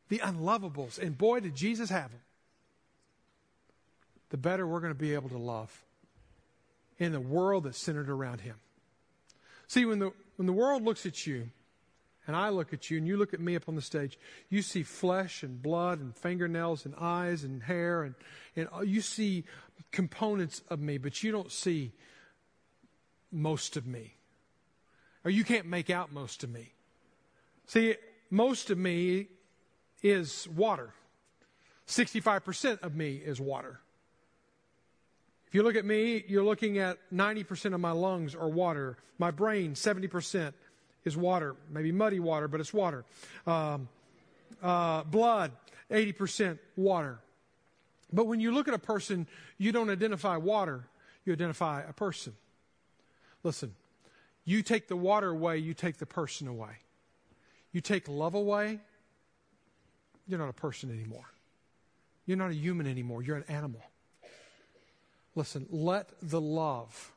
the 0.08 0.18
unlovables. 0.18 1.00
And 1.00 1.18
boy, 1.18 1.40
did 1.40 1.56
Jesus 1.56 1.90
have 1.90 2.10
them. 2.10 2.20
The 4.30 4.36
better 4.36 4.66
we're 4.66 4.80
going 4.80 4.92
to 4.92 4.98
be 4.98 5.14
able 5.14 5.30
to 5.30 5.38
love 5.38 5.84
in 6.98 7.12
the 7.12 7.20
world 7.20 7.64
that's 7.64 7.78
centered 7.78 8.08
around 8.08 8.40
Him. 8.40 8.54
See, 9.66 9.84
when 9.84 9.98
the, 9.98 10.12
when 10.36 10.46
the 10.46 10.52
world 10.52 10.84
looks 10.84 11.06
at 11.06 11.26
you, 11.26 11.50
and 12.26 12.37
I 12.37 12.50
look 12.50 12.72
at 12.72 12.90
you 12.90 12.98
and 12.98 13.06
you 13.06 13.16
look 13.16 13.35
at 13.35 13.40
me 13.40 13.56
up 13.56 13.68
on 13.68 13.74
the 13.74 13.82
stage, 13.82 14.18
you 14.48 14.62
see 14.62 14.82
flesh 14.82 15.42
and 15.42 15.61
blood 15.61 16.00
and 16.00 16.16
fingernails 16.16 16.85
and 16.85 16.94
eyes 16.98 17.42
and 17.42 17.62
hair 17.62 18.02
and, 18.02 18.14
and 18.54 18.68
you 18.85 19.00
see 19.00 19.44
components 19.90 20.62
of 20.68 20.80
me, 20.80 20.98
but 20.98 21.22
you 21.22 21.32
don't 21.32 21.50
see 21.50 21.92
most 23.32 23.76
of 23.76 23.87
me. 23.87 24.14
Or 25.24 25.30
you 25.30 25.44
can't 25.44 25.66
make 25.66 25.90
out 25.90 26.12
most 26.12 26.44
of 26.44 26.50
me. 26.50 26.72
See, 27.66 27.94
most 28.30 28.70
of 28.70 28.78
me 28.78 29.28
is 30.02 30.48
water. 30.48 30.92
65% 31.87 32.82
of 32.82 32.94
me 32.94 33.14
is 33.14 33.40
water. 33.40 33.80
If 35.46 35.54
you 35.54 35.62
look 35.62 35.76
at 35.76 35.85
me, 35.85 36.24
you're 36.28 36.44
looking 36.44 36.78
at 36.78 36.98
90% 37.12 37.74
of 37.74 37.80
my 37.80 37.90
lungs 37.90 38.35
are 38.35 38.48
water. 38.48 38.96
My 39.18 39.30
brain, 39.30 39.74
70% 39.74 40.54
is 41.04 41.16
water. 41.16 41.56
Maybe 41.70 41.92
muddy 41.92 42.20
water, 42.20 42.48
but 42.48 42.60
it's 42.60 42.72
water. 42.72 43.04
Um, 43.46 43.88
uh, 44.62 45.04
blood, 45.04 45.52
80% 45.90 46.58
water. 46.76 47.18
But 48.12 48.26
when 48.26 48.40
you 48.40 48.52
look 48.52 48.68
at 48.68 48.74
a 48.74 48.78
person, 48.78 49.26
you 49.58 49.72
don't 49.72 49.90
identify 49.90 50.36
water, 50.36 50.84
you 51.24 51.32
identify 51.32 51.82
a 51.82 51.92
person. 51.92 52.34
Listen, 53.42 53.74
you 54.44 54.62
take 54.62 54.88
the 54.88 54.96
water 54.96 55.30
away, 55.30 55.58
you 55.58 55.74
take 55.74 55.98
the 55.98 56.06
person 56.06 56.46
away. 56.46 56.76
You 57.72 57.80
take 57.80 58.06
love 58.06 58.34
away, 58.34 58.80
you're 60.28 60.38
not 60.38 60.50
a 60.50 60.54
person 60.54 60.90
anymore. 60.90 61.24
You're 62.26 62.36
not 62.36 62.50
a 62.50 62.54
human 62.54 62.86
anymore, 62.86 63.22
you're 63.22 63.36
an 63.36 63.44
animal. 63.48 63.80
Listen, 65.34 65.66
let 65.70 66.10
the 66.20 66.40
love 66.40 67.12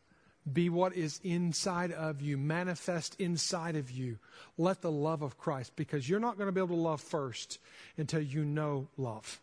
be 0.51 0.69
what 0.69 0.95
is 0.95 1.19
inside 1.23 1.91
of 1.91 2.21
you, 2.21 2.37
manifest 2.37 3.15
inside 3.19 3.75
of 3.75 3.89
you. 3.89 4.17
Let 4.57 4.81
the 4.81 4.91
love 4.91 5.21
of 5.21 5.37
Christ, 5.37 5.75
because 5.75 6.07
you're 6.07 6.19
not 6.19 6.37
going 6.37 6.47
to 6.47 6.51
be 6.51 6.61
able 6.61 6.75
to 6.75 6.81
love 6.81 7.01
first 7.01 7.59
until 7.97 8.21
you 8.21 8.45
know 8.45 8.87
love. 8.97 9.39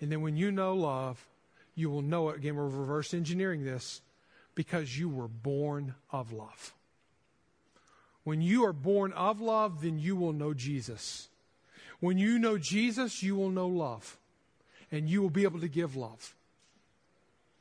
And 0.00 0.12
then 0.12 0.20
when 0.20 0.36
you 0.36 0.50
know 0.50 0.74
love, 0.74 1.26
you 1.74 1.90
will 1.90 2.02
know 2.02 2.28
it. 2.28 2.36
Again, 2.36 2.56
we're 2.56 2.66
reverse 2.66 3.14
engineering 3.14 3.64
this 3.64 4.02
because 4.54 4.98
you 4.98 5.08
were 5.08 5.28
born 5.28 5.94
of 6.10 6.32
love. 6.32 6.74
When 8.24 8.42
you 8.42 8.64
are 8.66 8.72
born 8.72 9.12
of 9.12 9.40
love, 9.40 9.80
then 9.80 9.98
you 9.98 10.16
will 10.16 10.32
know 10.32 10.52
Jesus. 10.52 11.28
When 12.00 12.18
you 12.18 12.38
know 12.38 12.58
Jesus, 12.58 13.22
you 13.22 13.36
will 13.36 13.50
know 13.50 13.68
love. 13.68 14.18
And 14.90 15.08
you 15.08 15.22
will 15.22 15.30
be 15.30 15.44
able 15.44 15.60
to 15.60 15.68
give 15.68 15.96
love. 15.96 16.34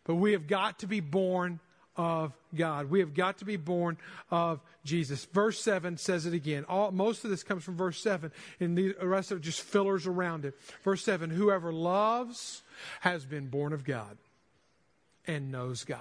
But 0.04 0.16
we 0.16 0.32
have 0.34 0.48
got 0.48 0.80
to 0.80 0.88
be 0.88 1.00
born 1.00 1.60
of 1.97 2.31
God. 2.55 2.89
We 2.89 2.99
have 2.99 3.13
got 3.13 3.39
to 3.39 3.45
be 3.45 3.57
born 3.57 3.97
of 4.31 4.62
Jesus. 4.86 5.25
Verse 5.25 5.60
7 5.60 5.97
says 5.97 6.25
it 6.25 6.33
again. 6.33 6.63
All, 6.69 6.91
most 6.91 7.23
of 7.23 7.29
this 7.29 7.43
comes 7.43 7.63
from 7.63 7.75
verse 7.75 7.99
7, 7.99 8.31
and 8.60 8.77
the 8.77 8.95
rest 9.01 9.31
of 9.31 9.39
it 9.39 9.41
just 9.41 9.62
fillers 9.62 10.07
around 10.07 10.45
it. 10.45 10.53
Verse 10.83 11.03
7 11.03 11.29
Whoever 11.29 11.73
loves 11.73 12.62
has 13.01 13.25
been 13.25 13.47
born 13.47 13.73
of 13.73 13.83
God 13.83 14.17
and 15.25 15.51
knows 15.51 15.83
God. 15.83 15.99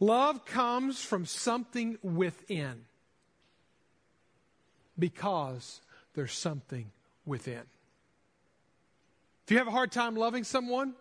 Love 0.00 0.44
comes 0.44 1.00
from 1.00 1.26
something 1.26 1.96
within 2.02 2.86
because 4.98 5.80
there's 6.14 6.32
something 6.32 6.90
within. 7.24 7.62
If 9.44 9.50
you 9.50 9.58
have 9.58 9.68
a 9.68 9.72
hard 9.72 9.92
time 9.92 10.16
loving 10.16 10.44
someone, 10.44 10.94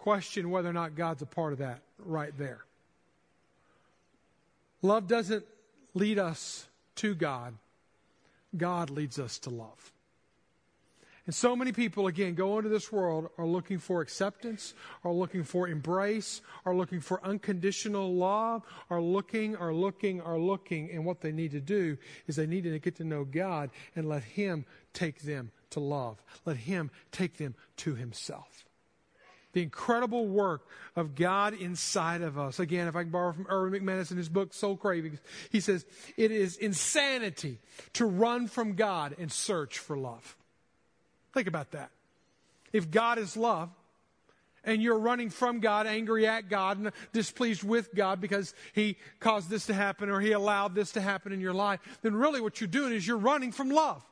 question 0.00 0.50
whether 0.50 0.68
or 0.68 0.72
not 0.72 0.94
God's 0.94 1.22
a 1.22 1.26
part 1.26 1.52
of 1.52 1.58
that 1.58 1.80
right 1.98 2.36
there. 2.38 2.64
Love 4.82 5.06
doesn't 5.06 5.44
lead 5.92 6.18
us 6.18 6.66
to 6.96 7.14
God, 7.14 7.54
God 8.56 8.90
leads 8.90 9.18
us 9.18 9.38
to 9.40 9.50
love. 9.50 9.92
And 11.26 11.34
so 11.34 11.54
many 11.54 11.70
people, 11.70 12.06
again, 12.06 12.34
go 12.34 12.56
into 12.56 12.70
this 12.70 12.90
world 12.90 13.28
are 13.36 13.46
looking 13.46 13.78
for 13.78 14.00
acceptance, 14.00 14.74
are 15.04 15.12
looking 15.12 15.44
for 15.44 15.68
embrace, 15.68 16.40
are 16.64 16.74
looking 16.74 17.00
for 17.00 17.24
unconditional 17.24 18.14
love, 18.14 18.62
are 18.88 19.02
looking, 19.02 19.54
are 19.54 19.72
looking, 19.72 20.20
are 20.22 20.38
looking. 20.38 20.90
And 20.90 21.04
what 21.04 21.20
they 21.20 21.30
need 21.30 21.52
to 21.52 21.60
do 21.60 21.98
is 22.26 22.36
they 22.36 22.46
need 22.46 22.64
to 22.64 22.78
get 22.78 22.96
to 22.96 23.04
know 23.04 23.24
God 23.24 23.70
and 23.94 24.08
let 24.08 24.24
Him 24.24 24.64
take 24.94 25.20
them 25.20 25.52
to 25.70 25.78
love. 25.78 26.20
Let 26.46 26.56
Him 26.56 26.90
take 27.12 27.36
them 27.36 27.54
to 27.76 27.94
Himself 27.94 28.64
the 29.52 29.62
incredible 29.62 30.26
work 30.26 30.66
of 30.96 31.14
God 31.14 31.54
inside 31.54 32.22
of 32.22 32.38
us. 32.38 32.58
Again, 32.58 32.88
if 32.88 32.96
I 32.96 33.02
can 33.02 33.10
borrow 33.10 33.32
from 33.32 33.46
Erwin 33.50 33.72
McManus 33.72 34.10
in 34.10 34.16
his 34.16 34.28
book, 34.28 34.54
Soul 34.54 34.76
Cravings, 34.76 35.18
he 35.50 35.60
says, 35.60 35.84
it 36.16 36.30
is 36.30 36.56
insanity 36.56 37.58
to 37.94 38.06
run 38.06 38.46
from 38.46 38.74
God 38.74 39.16
and 39.18 39.30
search 39.30 39.78
for 39.78 39.96
love. 39.96 40.36
Think 41.34 41.46
about 41.46 41.72
that. 41.72 41.90
If 42.72 42.90
God 42.90 43.18
is 43.18 43.36
love, 43.36 43.70
and 44.64 44.82
you're 44.82 44.98
running 44.98 45.30
from 45.30 45.60
God, 45.60 45.86
angry 45.86 46.26
at 46.26 46.48
God, 46.48 46.78
and 46.78 46.92
displeased 47.12 47.62
with 47.62 47.94
God 47.94 48.20
because 48.20 48.54
He 48.74 48.98
caused 49.18 49.48
this 49.48 49.66
to 49.66 49.74
happen 49.74 50.10
or 50.10 50.20
He 50.20 50.32
allowed 50.32 50.74
this 50.74 50.92
to 50.92 51.00
happen 51.00 51.32
in 51.32 51.40
your 51.40 51.54
life, 51.54 51.80
then 52.02 52.14
really 52.14 52.40
what 52.40 52.60
you're 52.60 52.68
doing 52.68 52.92
is 52.92 53.06
you're 53.06 53.16
running 53.16 53.52
from 53.52 53.70
love. 53.70 54.04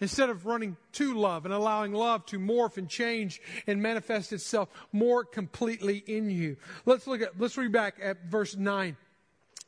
Instead 0.00 0.30
of 0.30 0.46
running 0.46 0.76
to 0.92 1.14
love 1.14 1.44
and 1.44 1.54
allowing 1.54 1.92
love 1.92 2.24
to 2.26 2.38
morph 2.38 2.76
and 2.76 2.88
change 2.88 3.40
and 3.66 3.82
manifest 3.82 4.32
itself 4.32 4.68
more 4.92 5.24
completely 5.24 5.98
in 6.06 6.30
you. 6.30 6.56
Let's 6.86 7.06
look 7.06 7.22
at, 7.22 7.38
let's 7.38 7.56
read 7.56 7.72
back 7.72 7.96
at 8.02 8.24
verse 8.26 8.56
9 8.56 8.96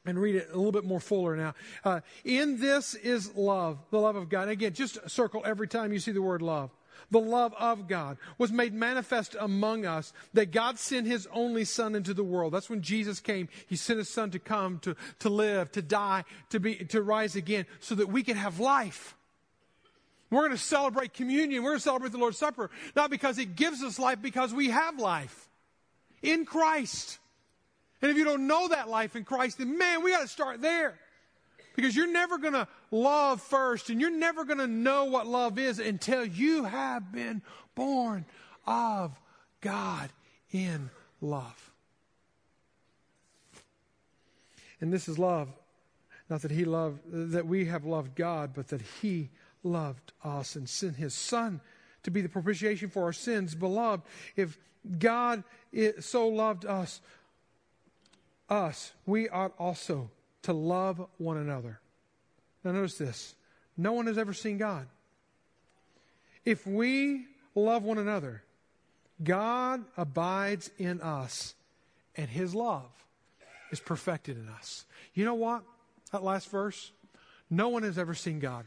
and 0.05 0.19
read 0.19 0.35
it 0.37 0.49
a 0.53 0.57
little 0.57 0.73
bit 0.73 0.85
more 0.85 1.01
fuller 1.01 1.37
now. 1.37 1.55
Uh, 1.85 2.01
in 2.25 2.59
this 2.59 2.95
is 2.95 3.35
love, 3.37 3.79
the 3.91 3.99
love 3.99 4.17
of 4.17 4.29
God. 4.29 4.49
again, 4.49 4.73
just 4.73 5.09
circle 5.09 5.43
every 5.45 5.69
time 5.69 5.93
you 5.93 5.99
see 5.99 6.13
the 6.13 6.23
word 6.23 6.43
love. 6.43 6.71
The 7.11 7.21
love 7.21 7.55
of 7.59 7.89
God 7.89 8.17
was 8.39 8.53
made 8.53 8.73
manifest 8.73 9.37
among 9.39 9.85
us 9.85 10.13
that 10.33 10.51
God 10.51 10.79
sent 10.79 11.07
his 11.07 11.29
only 11.33 11.65
son 11.65 11.95
into 11.95 12.15
the 12.15 12.25
world. 12.25 12.55
That's 12.55 12.71
when 12.71 12.81
Jesus 12.81 13.21
came. 13.21 13.49
He 13.67 13.77
sent 13.77 13.99
his 13.99 14.09
son 14.09 14.31
to 14.31 14.39
come, 14.39 14.79
to, 14.81 14.97
to 15.19 15.29
live, 15.29 15.71
to 15.73 15.83
die, 15.83 16.25
to 16.51 16.61
be, 16.61 16.77
to 16.77 17.03
rise 17.03 17.37
again 17.37 17.67
so 17.81 17.95
that 17.97 18.09
we 18.09 18.23
could 18.23 18.37
have 18.37 18.61
life. 18.61 19.15
We're 20.33 20.47
going 20.49 20.53
to 20.53 20.59
celebrate 20.59 21.13
communion. 21.13 21.63
We're 21.63 21.73
going 21.73 21.81
to 21.81 21.85
celebrate 21.85 22.13
the 22.13 22.19
Lord's 22.19 22.39
Supper, 22.39 22.71
not 22.97 23.11
because 23.11 23.37
it 23.37 23.55
gives 23.55 23.83
us 23.83 23.99
life, 23.99 24.23
because 24.23 24.55
we 24.55 24.71
have 24.71 24.99
life 24.99 25.49
in 26.23 26.47
Christ. 26.47 27.19
And 28.01 28.11
if 28.11 28.17
you 28.17 28.25
don't 28.25 28.47
know 28.47 28.69
that 28.69 28.89
life 28.89 29.15
in 29.15 29.25
Christ, 29.25 29.59
then 29.59 29.77
man, 29.77 30.03
we 30.03 30.11
got 30.11 30.23
to 30.23 30.29
start 30.29 30.63
there. 30.63 30.99
Because 31.77 31.95
you're 31.95 32.11
never 32.11 32.39
going 32.39 32.55
to 32.55 32.67
love 32.91 33.43
first, 33.43 33.91
and 33.91 34.01
you're 34.01 34.11
never 34.11 34.45
going 34.45 34.59
to 34.59 34.67
know 34.67 35.05
what 35.05 35.27
love 35.27 35.59
is 35.59 35.79
until 35.79 36.25
you 36.25 36.65
have 36.65 37.13
been 37.13 37.43
born 37.75 38.25
of 38.67 39.13
God 39.61 40.11
in 40.51 40.89
love. 41.21 41.71
And 44.81 44.91
this 44.91 45.09
is 45.09 45.19
love. 45.19 45.49
Not 46.31 46.41
that 46.41 46.51
he 46.51 46.65
loved, 46.65 47.01
that 47.33 47.47
we 47.47 47.67
have 47.67 47.85
loved 47.85 48.15
God, 48.15 48.53
but 48.55 48.69
that 48.69 48.81
he 49.03 49.29
loved 49.63 50.13
us 50.25 50.57
and 50.57 50.69
sent 50.69 50.97
his 50.97 51.15
son 51.15 51.61
to 52.03 52.11
be 52.11 52.21
the 52.21 52.29
propitiation 52.29 52.89
for 52.89 53.05
our 53.05 53.13
sins. 53.13 53.55
Beloved, 53.55 54.03
if 54.37 54.59
God 54.99 55.45
so 56.01 56.29
loved 56.29 56.65
us, 56.65 57.01
us, 58.49 58.93
we 59.07 59.29
ought 59.29 59.55
also 59.59 60.11
to 60.43 60.53
love 60.53 61.07
one 61.19 61.37
another. 61.37 61.81
Now 62.65 62.73
notice 62.73 62.99
this. 62.99 63.35
No 63.77 63.93
one 63.93 64.07
has 64.07 64.19
ever 64.19 64.33
seen 64.33 64.59
God. 64.59 64.87
If 66.45 66.67
we 66.67 67.27
love 67.55 67.85
one 67.85 67.99
another, 67.99 68.43
God 69.23 69.85
abides 69.97 70.71
in 70.79 71.01
us 71.01 71.55
and 72.17 72.29
his 72.29 72.55
love 72.55 72.91
is 73.71 73.81
perfected 73.81 74.37
in 74.37 74.49
us. 74.49 74.85
You 75.15 75.25
know 75.25 75.35
what? 75.35 75.63
That 76.11 76.23
last 76.23 76.51
verse, 76.51 76.93
no 77.49 77.69
one 77.69 77.85
has 77.85 77.97
ever 77.97 78.15
seen 78.15 78.41
God 78.41 78.67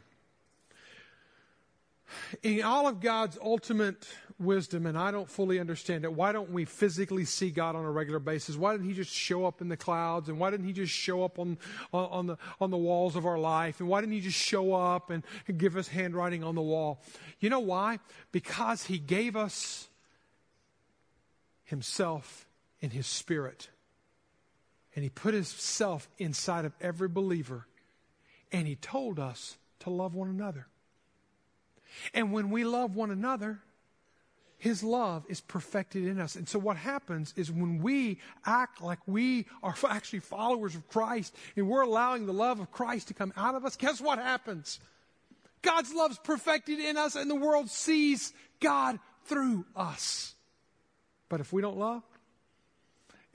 in 2.42 2.62
all 2.62 2.86
of 2.86 3.00
God's 3.00 3.38
ultimate 3.42 4.06
wisdom, 4.38 4.86
and 4.86 4.98
I 4.98 5.10
don't 5.10 5.28
fully 5.28 5.58
understand 5.58 6.04
it, 6.04 6.12
why 6.12 6.32
don't 6.32 6.50
we 6.50 6.64
physically 6.64 7.24
see 7.24 7.50
God 7.50 7.74
on 7.74 7.84
a 7.84 7.90
regular 7.90 8.18
basis? 8.18 8.56
Why 8.56 8.72
didn't 8.72 8.88
He 8.88 8.94
just 8.94 9.12
show 9.12 9.46
up 9.46 9.60
in 9.60 9.68
the 9.68 9.76
clouds? 9.76 10.28
And 10.28 10.38
why 10.38 10.50
didn't 10.50 10.66
He 10.66 10.72
just 10.72 10.92
show 10.92 11.24
up 11.24 11.38
on, 11.38 11.58
on, 11.92 12.26
the, 12.26 12.36
on 12.60 12.70
the 12.70 12.76
walls 12.76 13.16
of 13.16 13.26
our 13.26 13.38
life? 13.38 13.80
And 13.80 13.88
why 13.88 14.00
didn't 14.00 14.14
He 14.14 14.20
just 14.20 14.38
show 14.38 14.74
up 14.74 15.10
and 15.10 15.22
give 15.56 15.76
us 15.76 15.88
handwriting 15.88 16.44
on 16.44 16.54
the 16.54 16.62
wall? 16.62 17.02
You 17.40 17.50
know 17.50 17.60
why? 17.60 17.98
Because 18.32 18.84
He 18.84 18.98
gave 18.98 19.36
us 19.36 19.88
Himself 21.64 22.46
in 22.80 22.90
His 22.90 23.06
Spirit. 23.06 23.70
And 24.94 25.02
He 25.02 25.08
put 25.10 25.34
Himself 25.34 26.08
inside 26.18 26.64
of 26.64 26.72
every 26.80 27.08
believer. 27.08 27.66
And 28.52 28.66
He 28.66 28.76
told 28.76 29.18
us 29.18 29.56
to 29.80 29.90
love 29.90 30.14
one 30.14 30.28
another. 30.28 30.66
And 32.14 32.32
when 32.32 32.50
we 32.50 32.64
love 32.64 32.94
one 32.94 33.10
another, 33.10 33.60
his 34.58 34.82
love 34.82 35.24
is 35.28 35.40
perfected 35.40 36.06
in 36.06 36.18
us. 36.18 36.34
And 36.34 36.48
so 36.48 36.58
what 36.58 36.76
happens 36.76 37.34
is 37.36 37.52
when 37.52 37.82
we 37.82 38.18
act 38.44 38.80
like 38.80 38.98
we 39.06 39.46
are 39.62 39.74
actually 39.88 40.20
followers 40.20 40.74
of 40.74 40.88
Christ 40.88 41.34
and 41.56 41.68
we're 41.68 41.82
allowing 41.82 42.26
the 42.26 42.32
love 42.32 42.60
of 42.60 42.70
Christ 42.70 43.08
to 43.08 43.14
come 43.14 43.32
out 43.36 43.54
of 43.54 43.64
us, 43.64 43.76
guess 43.76 44.00
what 44.00 44.18
happens? 44.18 44.80
God's 45.62 45.92
love's 45.92 46.18
perfected 46.18 46.78
in 46.78 46.96
us 46.96 47.16
and 47.16 47.30
the 47.30 47.34
world 47.34 47.70
sees 47.70 48.32
God 48.60 48.98
through 49.24 49.66
us. 49.74 50.34
But 51.28 51.40
if 51.40 51.52
we 51.52 51.60
don't 51.60 51.76
love, 51.76 52.02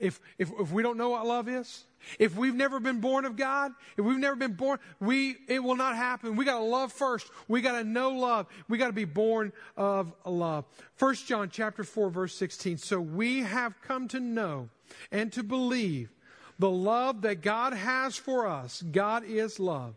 if, 0.02 0.20
if, 0.36 0.50
if 0.58 0.72
we 0.72 0.82
don't 0.82 0.98
know 0.98 1.10
what 1.10 1.24
love 1.24 1.48
is, 1.48 1.84
if 2.18 2.36
we've 2.36 2.54
never 2.54 2.80
been 2.80 3.00
born 3.00 3.24
of 3.24 3.36
God, 3.36 3.70
if 3.96 4.04
we've 4.04 4.18
never 4.18 4.34
been 4.34 4.54
born, 4.54 4.80
we, 4.98 5.36
it 5.46 5.62
will 5.62 5.76
not 5.76 5.94
happen. 5.94 6.34
We 6.34 6.44
got 6.44 6.58
to 6.58 6.64
love 6.64 6.92
first. 6.92 7.30
We 7.46 7.60
got 7.60 7.78
to 7.78 7.84
know 7.84 8.10
love. 8.10 8.48
We 8.68 8.78
got 8.78 8.88
to 8.88 8.92
be 8.92 9.04
born 9.04 9.52
of 9.76 10.12
love. 10.26 10.64
First 10.96 11.28
John 11.28 11.50
chapter 11.50 11.84
4 11.84 12.10
verse 12.10 12.34
16. 12.34 12.78
So 12.78 13.00
we 13.00 13.42
have 13.42 13.80
come 13.82 14.08
to 14.08 14.18
know 14.18 14.70
and 15.12 15.32
to 15.34 15.44
believe 15.44 16.10
the 16.58 16.68
love 16.68 17.22
that 17.22 17.40
God 17.40 17.72
has 17.72 18.16
for 18.16 18.48
us. 18.48 18.82
God 18.82 19.24
is 19.24 19.60
love. 19.60 19.94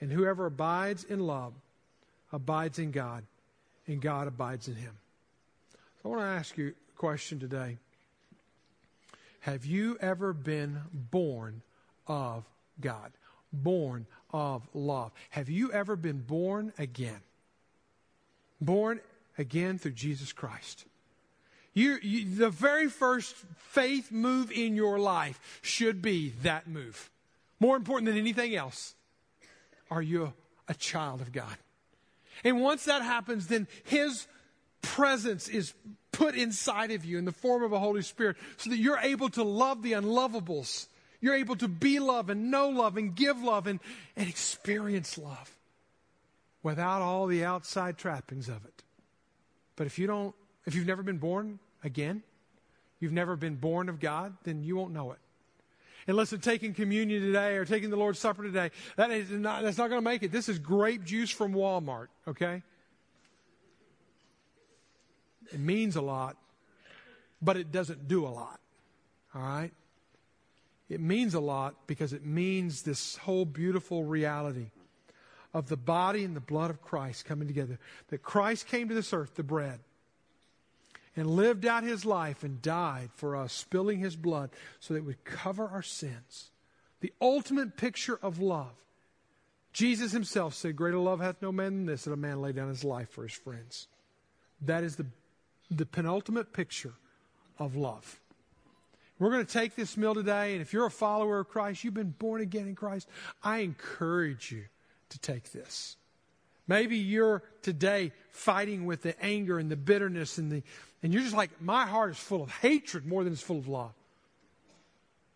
And 0.00 0.10
whoever 0.10 0.46
abides 0.46 1.04
in 1.04 1.20
love 1.20 1.52
abides 2.32 2.80
in 2.80 2.90
God, 2.90 3.22
and 3.86 4.02
God 4.02 4.26
abides 4.26 4.66
in 4.66 4.74
him. 4.74 4.98
So 6.02 6.08
I 6.08 6.08
want 6.08 6.22
to 6.22 6.26
ask 6.26 6.58
you 6.58 6.68
a 6.70 6.98
question 6.98 7.38
today. 7.38 7.78
Have 9.42 9.64
you 9.64 9.98
ever 10.00 10.32
been 10.32 10.80
born 10.92 11.62
of 12.06 12.44
God? 12.80 13.10
Born 13.52 14.06
of 14.32 14.68
love. 14.72 15.10
Have 15.30 15.48
you 15.48 15.72
ever 15.72 15.96
been 15.96 16.20
born 16.20 16.72
again? 16.78 17.20
Born 18.60 19.00
again 19.36 19.78
through 19.78 19.92
Jesus 19.92 20.32
Christ. 20.32 20.84
You, 21.74 21.98
you, 22.02 22.36
the 22.36 22.50
very 22.50 22.88
first 22.88 23.34
faith 23.56 24.12
move 24.12 24.52
in 24.52 24.76
your 24.76 25.00
life 25.00 25.40
should 25.60 26.02
be 26.02 26.34
that 26.42 26.68
move. 26.68 27.10
More 27.58 27.76
important 27.76 28.06
than 28.06 28.18
anything 28.18 28.54
else. 28.54 28.94
Are 29.90 30.02
you 30.02 30.34
a 30.68 30.74
child 30.74 31.20
of 31.20 31.32
God? 31.32 31.56
And 32.44 32.60
once 32.60 32.84
that 32.84 33.02
happens, 33.02 33.48
then 33.48 33.66
His 33.82 34.28
presence 34.82 35.48
is 35.48 35.74
put 36.12 36.34
inside 36.34 36.90
of 36.90 37.04
you 37.04 37.18
in 37.18 37.24
the 37.24 37.32
form 37.32 37.62
of 37.62 37.72
a 37.72 37.78
Holy 37.78 38.02
Spirit 38.02 38.36
so 38.58 38.70
that 38.70 38.76
you're 38.76 38.98
able 38.98 39.28
to 39.30 39.42
love 39.42 39.82
the 39.82 39.92
unlovables. 39.92 40.86
You're 41.20 41.34
able 41.34 41.56
to 41.56 41.68
be 41.68 41.98
love 41.98 42.30
and 42.30 42.50
know 42.50 42.68
love 42.68 42.96
and 42.96 43.14
give 43.14 43.42
love 43.42 43.66
and, 43.66 43.80
and 44.16 44.28
experience 44.28 45.16
love 45.16 45.56
without 46.62 47.02
all 47.02 47.26
the 47.26 47.44
outside 47.44 47.96
trappings 47.96 48.48
of 48.48 48.64
it. 48.64 48.82
But 49.76 49.86
if 49.86 49.98
you 49.98 50.06
don't, 50.06 50.34
if 50.66 50.74
you've 50.74 50.86
never 50.86 51.02
been 51.02 51.18
born 51.18 51.58
again, 51.82 52.22
you've 53.00 53.12
never 53.12 53.36
been 53.36 53.56
born 53.56 53.88
of 53.88 53.98
God, 53.98 54.36
then 54.44 54.62
you 54.62 54.76
won't 54.76 54.92
know 54.92 55.12
it. 55.12 55.18
And 56.06 56.16
listen, 56.16 56.40
taking 56.40 56.74
communion 56.74 57.22
today 57.22 57.56
or 57.56 57.64
taking 57.64 57.90
the 57.90 57.96
Lord's 57.96 58.18
Supper 58.18 58.42
today, 58.42 58.70
that 58.96 59.10
is 59.10 59.30
not, 59.30 59.62
that's 59.62 59.78
not 59.78 59.88
going 59.88 60.00
to 60.00 60.04
make 60.04 60.22
it. 60.22 60.32
This 60.32 60.48
is 60.48 60.58
grape 60.58 61.04
juice 61.04 61.30
from 61.30 61.52
Walmart, 61.52 62.08
okay? 62.26 62.62
It 65.52 65.60
means 65.60 65.96
a 65.96 66.02
lot, 66.02 66.36
but 67.40 67.56
it 67.56 67.72
doesn't 67.72 68.08
do 68.08 68.26
a 68.26 68.28
lot. 68.28 68.60
All 69.34 69.42
right? 69.42 69.70
It 70.88 71.00
means 71.00 71.34
a 71.34 71.40
lot 71.40 71.74
because 71.86 72.12
it 72.12 72.24
means 72.24 72.82
this 72.82 73.16
whole 73.16 73.44
beautiful 73.44 74.04
reality 74.04 74.70
of 75.54 75.68
the 75.68 75.76
body 75.76 76.24
and 76.24 76.36
the 76.36 76.40
blood 76.40 76.70
of 76.70 76.82
Christ 76.82 77.24
coming 77.24 77.48
together. 77.48 77.78
That 78.08 78.22
Christ 78.22 78.66
came 78.66 78.88
to 78.88 78.94
this 78.94 79.12
earth, 79.12 79.34
the 79.34 79.42
bread, 79.42 79.80
and 81.16 81.26
lived 81.26 81.66
out 81.66 81.82
his 81.82 82.04
life 82.04 82.42
and 82.42 82.62
died 82.62 83.10
for 83.14 83.36
us, 83.36 83.52
spilling 83.52 84.00
his 84.00 84.16
blood 84.16 84.50
so 84.80 84.94
that 84.94 85.00
it 85.00 85.06
would 85.06 85.24
cover 85.24 85.68
our 85.68 85.82
sins. 85.82 86.50
The 87.00 87.12
ultimate 87.20 87.76
picture 87.76 88.18
of 88.22 88.38
love. 88.38 88.72
Jesus 89.72 90.12
himself 90.12 90.54
said, 90.54 90.76
Greater 90.76 90.98
love 90.98 91.20
hath 91.20 91.40
no 91.40 91.52
man 91.52 91.72
than 91.74 91.86
this, 91.86 92.04
that 92.04 92.12
a 92.12 92.16
man 92.16 92.40
lay 92.40 92.52
down 92.52 92.68
his 92.68 92.84
life 92.84 93.08
for 93.08 93.22
his 93.22 93.32
friends. 93.32 93.88
That 94.60 94.84
is 94.84 94.96
the 94.96 95.06
the 95.76 95.86
penultimate 95.86 96.52
picture 96.52 96.94
of 97.58 97.76
love. 97.76 98.20
We're 99.18 99.30
going 99.30 99.46
to 99.46 99.52
take 99.52 99.76
this 99.76 99.96
meal 99.96 100.14
today, 100.14 100.52
and 100.52 100.62
if 100.62 100.72
you're 100.72 100.86
a 100.86 100.90
follower 100.90 101.40
of 101.40 101.48
Christ, 101.48 101.84
you've 101.84 101.94
been 101.94 102.14
born 102.18 102.40
again 102.40 102.66
in 102.66 102.74
Christ, 102.74 103.08
I 103.42 103.58
encourage 103.58 104.50
you 104.50 104.64
to 105.10 105.18
take 105.18 105.52
this. 105.52 105.96
Maybe 106.66 106.96
you're 106.96 107.42
today 107.62 108.12
fighting 108.30 108.86
with 108.86 109.02
the 109.02 109.20
anger 109.22 109.58
and 109.58 109.70
the 109.70 109.76
bitterness 109.76 110.38
and 110.38 110.50
the 110.50 110.62
and 111.02 111.12
you're 111.12 111.22
just 111.22 111.36
like, 111.36 111.60
my 111.60 111.84
heart 111.86 112.12
is 112.12 112.18
full 112.18 112.42
of 112.42 112.50
hatred 112.50 113.04
more 113.04 113.24
than 113.24 113.32
it's 113.32 113.42
full 113.42 113.58
of 113.58 113.66
love. 113.66 113.92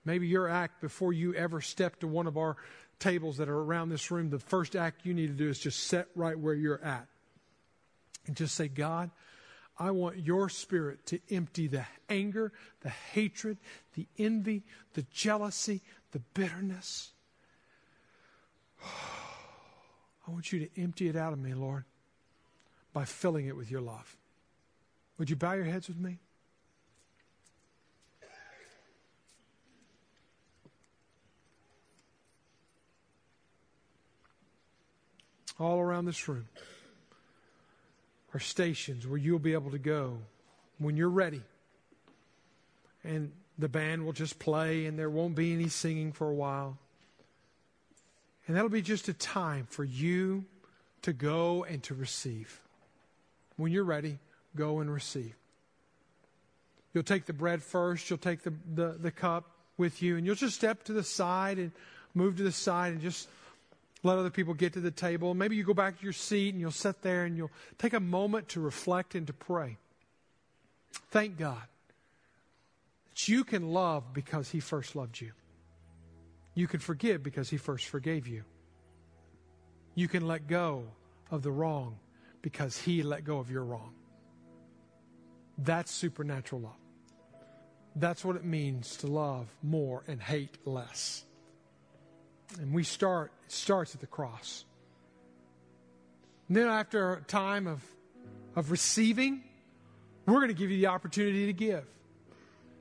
Maybe 0.04 0.28
your 0.28 0.48
act 0.48 0.80
before 0.80 1.12
you 1.12 1.34
ever 1.34 1.60
step 1.60 1.98
to 2.00 2.06
one 2.06 2.28
of 2.28 2.36
our 2.38 2.56
tables 3.00 3.38
that 3.38 3.48
are 3.48 3.58
around 3.58 3.88
this 3.88 4.10
room, 4.10 4.30
the 4.30 4.38
first 4.38 4.76
act 4.76 5.04
you 5.04 5.12
need 5.12 5.26
to 5.26 5.32
do 5.32 5.48
is 5.48 5.58
just 5.58 5.84
sit 5.84 6.06
right 6.14 6.38
where 6.38 6.54
you're 6.54 6.82
at. 6.82 7.06
And 8.28 8.36
just 8.36 8.54
say, 8.54 8.68
God, 8.68 9.10
I 9.78 9.90
want 9.90 10.18
your 10.18 10.48
spirit 10.48 11.04
to 11.06 11.20
empty 11.30 11.66
the 11.66 11.84
anger, 12.08 12.52
the 12.80 12.88
hatred, 12.88 13.58
the 13.94 14.06
envy, 14.18 14.62
the 14.94 15.02
jealousy, 15.12 15.82
the 16.12 16.20
bitterness. 16.34 17.10
I 18.84 20.30
want 20.30 20.52
you 20.52 20.60
to 20.60 20.80
empty 20.80 21.08
it 21.08 21.16
out 21.16 21.32
of 21.32 21.38
me, 21.38 21.54
Lord, 21.54 21.84
by 22.92 23.04
filling 23.04 23.46
it 23.46 23.56
with 23.56 23.70
your 23.70 23.82
love. 23.82 24.16
Would 25.18 25.30
you 25.30 25.36
bow 25.36 25.52
your 25.52 25.64
heads 25.64 25.88
with 25.88 25.98
me? 25.98 26.18
All 35.58 35.78
around 35.80 36.04
this 36.04 36.28
room 36.28 36.48
are 38.34 38.40
stations 38.40 39.06
where 39.06 39.18
you'll 39.18 39.38
be 39.38 39.52
able 39.52 39.70
to 39.70 39.78
go 39.78 40.18
when 40.78 40.96
you're 40.96 41.08
ready. 41.08 41.42
And 43.04 43.32
the 43.58 43.68
band 43.68 44.04
will 44.04 44.12
just 44.12 44.38
play, 44.38 44.86
and 44.86 44.98
there 44.98 45.08
won't 45.08 45.34
be 45.34 45.52
any 45.52 45.68
singing 45.68 46.12
for 46.12 46.28
a 46.28 46.34
while. 46.34 46.78
And 48.46 48.56
that'll 48.56 48.68
be 48.68 48.82
just 48.82 49.08
a 49.08 49.14
time 49.14 49.66
for 49.70 49.84
you 49.84 50.44
to 51.02 51.12
go 51.12 51.64
and 51.64 51.82
to 51.84 51.94
receive. 51.94 52.60
When 53.56 53.72
you're 53.72 53.84
ready, 53.84 54.18
go 54.54 54.80
and 54.80 54.92
receive. 54.92 55.34
You'll 56.92 57.04
take 57.04 57.26
the 57.26 57.32
bread 57.32 57.62
first, 57.62 58.08
you'll 58.08 58.18
take 58.18 58.42
the, 58.42 58.52
the, 58.74 58.96
the 58.98 59.10
cup 59.10 59.50
with 59.76 60.02
you, 60.02 60.16
and 60.16 60.26
you'll 60.26 60.34
just 60.34 60.54
step 60.54 60.84
to 60.84 60.92
the 60.92 61.02
side 61.02 61.58
and 61.58 61.72
move 62.14 62.36
to 62.36 62.42
the 62.42 62.52
side 62.52 62.92
and 62.92 63.02
just 63.02 63.28
let 64.02 64.18
other 64.18 64.30
people 64.30 64.54
get 64.54 64.74
to 64.74 64.80
the 64.80 64.90
table. 64.90 65.34
Maybe 65.34 65.56
you 65.56 65.64
go 65.64 65.74
back 65.74 65.98
to 65.98 66.04
your 66.04 66.12
seat 66.12 66.54
and 66.54 66.60
you'll 66.60 66.70
sit 66.70 67.02
there 67.02 67.24
and 67.24 67.36
you'll 67.36 67.50
take 67.78 67.92
a 67.92 68.00
moment 68.00 68.48
to 68.50 68.60
reflect 68.60 69.14
and 69.14 69.26
to 69.26 69.32
pray. 69.32 69.78
Thank 71.10 71.38
God 71.38 71.62
that 73.08 73.28
you 73.28 73.44
can 73.44 73.68
love 73.72 74.12
because 74.12 74.50
He 74.50 74.60
first 74.60 74.96
loved 74.96 75.20
you. 75.20 75.32
You 76.54 76.66
can 76.66 76.80
forgive 76.80 77.22
because 77.22 77.50
He 77.50 77.56
first 77.56 77.86
forgave 77.86 78.26
you. 78.26 78.44
You 79.94 80.08
can 80.08 80.26
let 80.26 80.46
go 80.46 80.84
of 81.30 81.42
the 81.42 81.50
wrong 81.50 81.98
because 82.42 82.78
He 82.78 83.02
let 83.02 83.24
go 83.24 83.38
of 83.38 83.50
your 83.50 83.64
wrong. 83.64 83.92
That's 85.58 85.90
supernatural 85.90 86.62
love. 86.62 86.72
That's 87.94 88.24
what 88.24 88.36
it 88.36 88.44
means 88.44 88.96
to 88.98 89.06
love 89.06 89.48
more 89.62 90.04
and 90.06 90.20
hate 90.22 90.58
less. 90.66 91.25
And 92.60 92.72
we 92.72 92.84
start, 92.84 93.32
it 93.46 93.52
starts 93.52 93.94
at 93.94 94.00
the 94.00 94.06
cross. 94.06 94.64
And 96.48 96.56
then 96.56 96.68
after 96.68 97.14
a 97.14 97.22
time 97.22 97.66
of, 97.66 97.82
of 98.54 98.70
receiving, 98.70 99.42
we're 100.26 100.34
going 100.34 100.48
to 100.48 100.54
give 100.54 100.70
you 100.70 100.78
the 100.78 100.86
opportunity 100.86 101.46
to 101.46 101.52
give. 101.52 101.84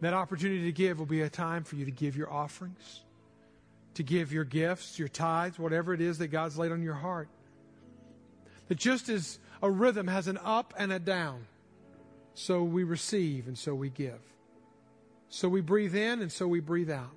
That 0.01 0.13
opportunity 0.13 0.65
to 0.65 0.71
give 0.71 0.99
will 0.99 1.05
be 1.05 1.21
a 1.21 1.29
time 1.29 1.63
for 1.63 1.75
you 1.75 1.85
to 1.85 1.91
give 1.91 2.17
your 2.17 2.31
offerings, 2.31 3.01
to 3.95 4.03
give 4.03 4.31
your 4.31 4.43
gifts, 4.43 4.99
your 4.99 5.07
tithes, 5.07 5.57
whatever 5.57 5.93
it 5.93 6.01
is 6.01 6.17
that 6.19 6.27
God's 6.27 6.57
laid 6.57 6.71
on 6.71 6.83
your 6.83 6.93
heart. 6.93 7.29
That 8.67 8.77
just 8.77 9.09
as 9.09 9.39
a 9.61 9.69
rhythm 9.69 10.07
has 10.07 10.27
an 10.27 10.37
up 10.43 10.73
and 10.77 10.91
a 10.91 10.99
down, 10.99 11.45
so 12.33 12.63
we 12.63 12.83
receive 12.83 13.47
and 13.47 13.57
so 13.57 13.73
we 13.73 13.89
give. 13.89 14.19
So 15.29 15.47
we 15.47 15.61
breathe 15.61 15.95
in 15.95 16.21
and 16.21 16.31
so 16.31 16.47
we 16.47 16.59
breathe 16.59 16.91
out. 16.91 17.15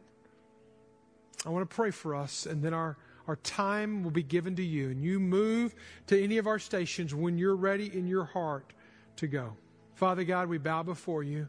I 1.48 1.50
want 1.50 1.68
to 1.68 1.74
pray 1.74 1.90
for 1.92 2.14
us, 2.14 2.44
and 2.44 2.62
then 2.62 2.74
our, 2.74 2.98
our 3.26 3.36
time 3.36 4.04
will 4.04 4.10
be 4.10 4.22
given 4.22 4.56
to 4.56 4.62
you. 4.62 4.90
And 4.90 5.02
you 5.02 5.18
move 5.18 5.74
to 6.08 6.22
any 6.22 6.36
of 6.36 6.46
our 6.46 6.58
stations 6.58 7.14
when 7.14 7.38
you're 7.38 7.56
ready 7.56 7.86
in 7.86 8.06
your 8.06 8.24
heart 8.24 8.70
to 9.16 9.26
go. 9.26 9.56
Father 9.94 10.24
God, 10.24 10.50
we 10.50 10.58
bow 10.58 10.82
before 10.82 11.22
you. 11.22 11.48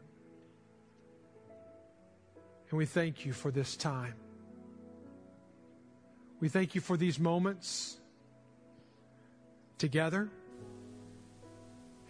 And 2.70 2.78
we 2.78 2.86
thank 2.86 3.26
you 3.26 3.34
for 3.34 3.50
this 3.50 3.76
time. 3.76 4.14
We 6.40 6.48
thank 6.48 6.74
you 6.74 6.80
for 6.80 6.96
these 6.96 7.18
moments 7.18 7.98
together. 9.76 10.30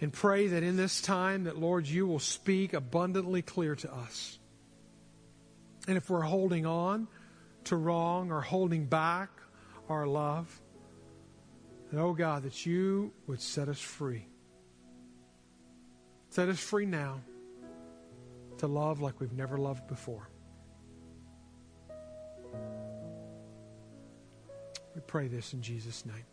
And 0.01 0.13
pray 0.13 0.47
that 0.47 0.63
in 0.63 0.77
this 0.77 1.03
time 1.03 1.43
that 1.45 1.59
Lord 1.59 1.89
you 1.89 2.07
will 2.07 2.21
speak 2.21 2.73
abundantly 2.73 3.43
clear 3.43 3.75
to 3.75 3.93
us. 3.93 4.39
And 5.89 5.97
if 5.97 6.09
we're 6.09 6.21
holding 6.21 6.67
on 6.67 7.09
to 7.65 7.77
wrong 7.77 8.31
or 8.31 8.41
holding 8.41 8.87
back 8.87 9.31
our 9.89 10.07
love, 10.07 10.61
And 11.91 11.99
oh 11.99 12.13
God, 12.13 12.45
that 12.45 12.65
you 12.65 13.13
would 13.27 13.41
set 13.41 13.69
us 13.69 13.81
free. 13.81 14.27
Set 16.29 16.49
us 16.49 16.61
free 16.61 16.87
now 16.87 17.21
to 18.59 18.69
love 18.69 19.01
like 19.01 19.21
we've 19.21 19.33
never 19.33 19.59
loved 19.59 19.89
before. 19.89 20.29
We 24.95 25.01
pray 25.07 25.27
this 25.29 25.53
in 25.53 25.63
Jesus' 25.63 26.07
name. 26.07 26.25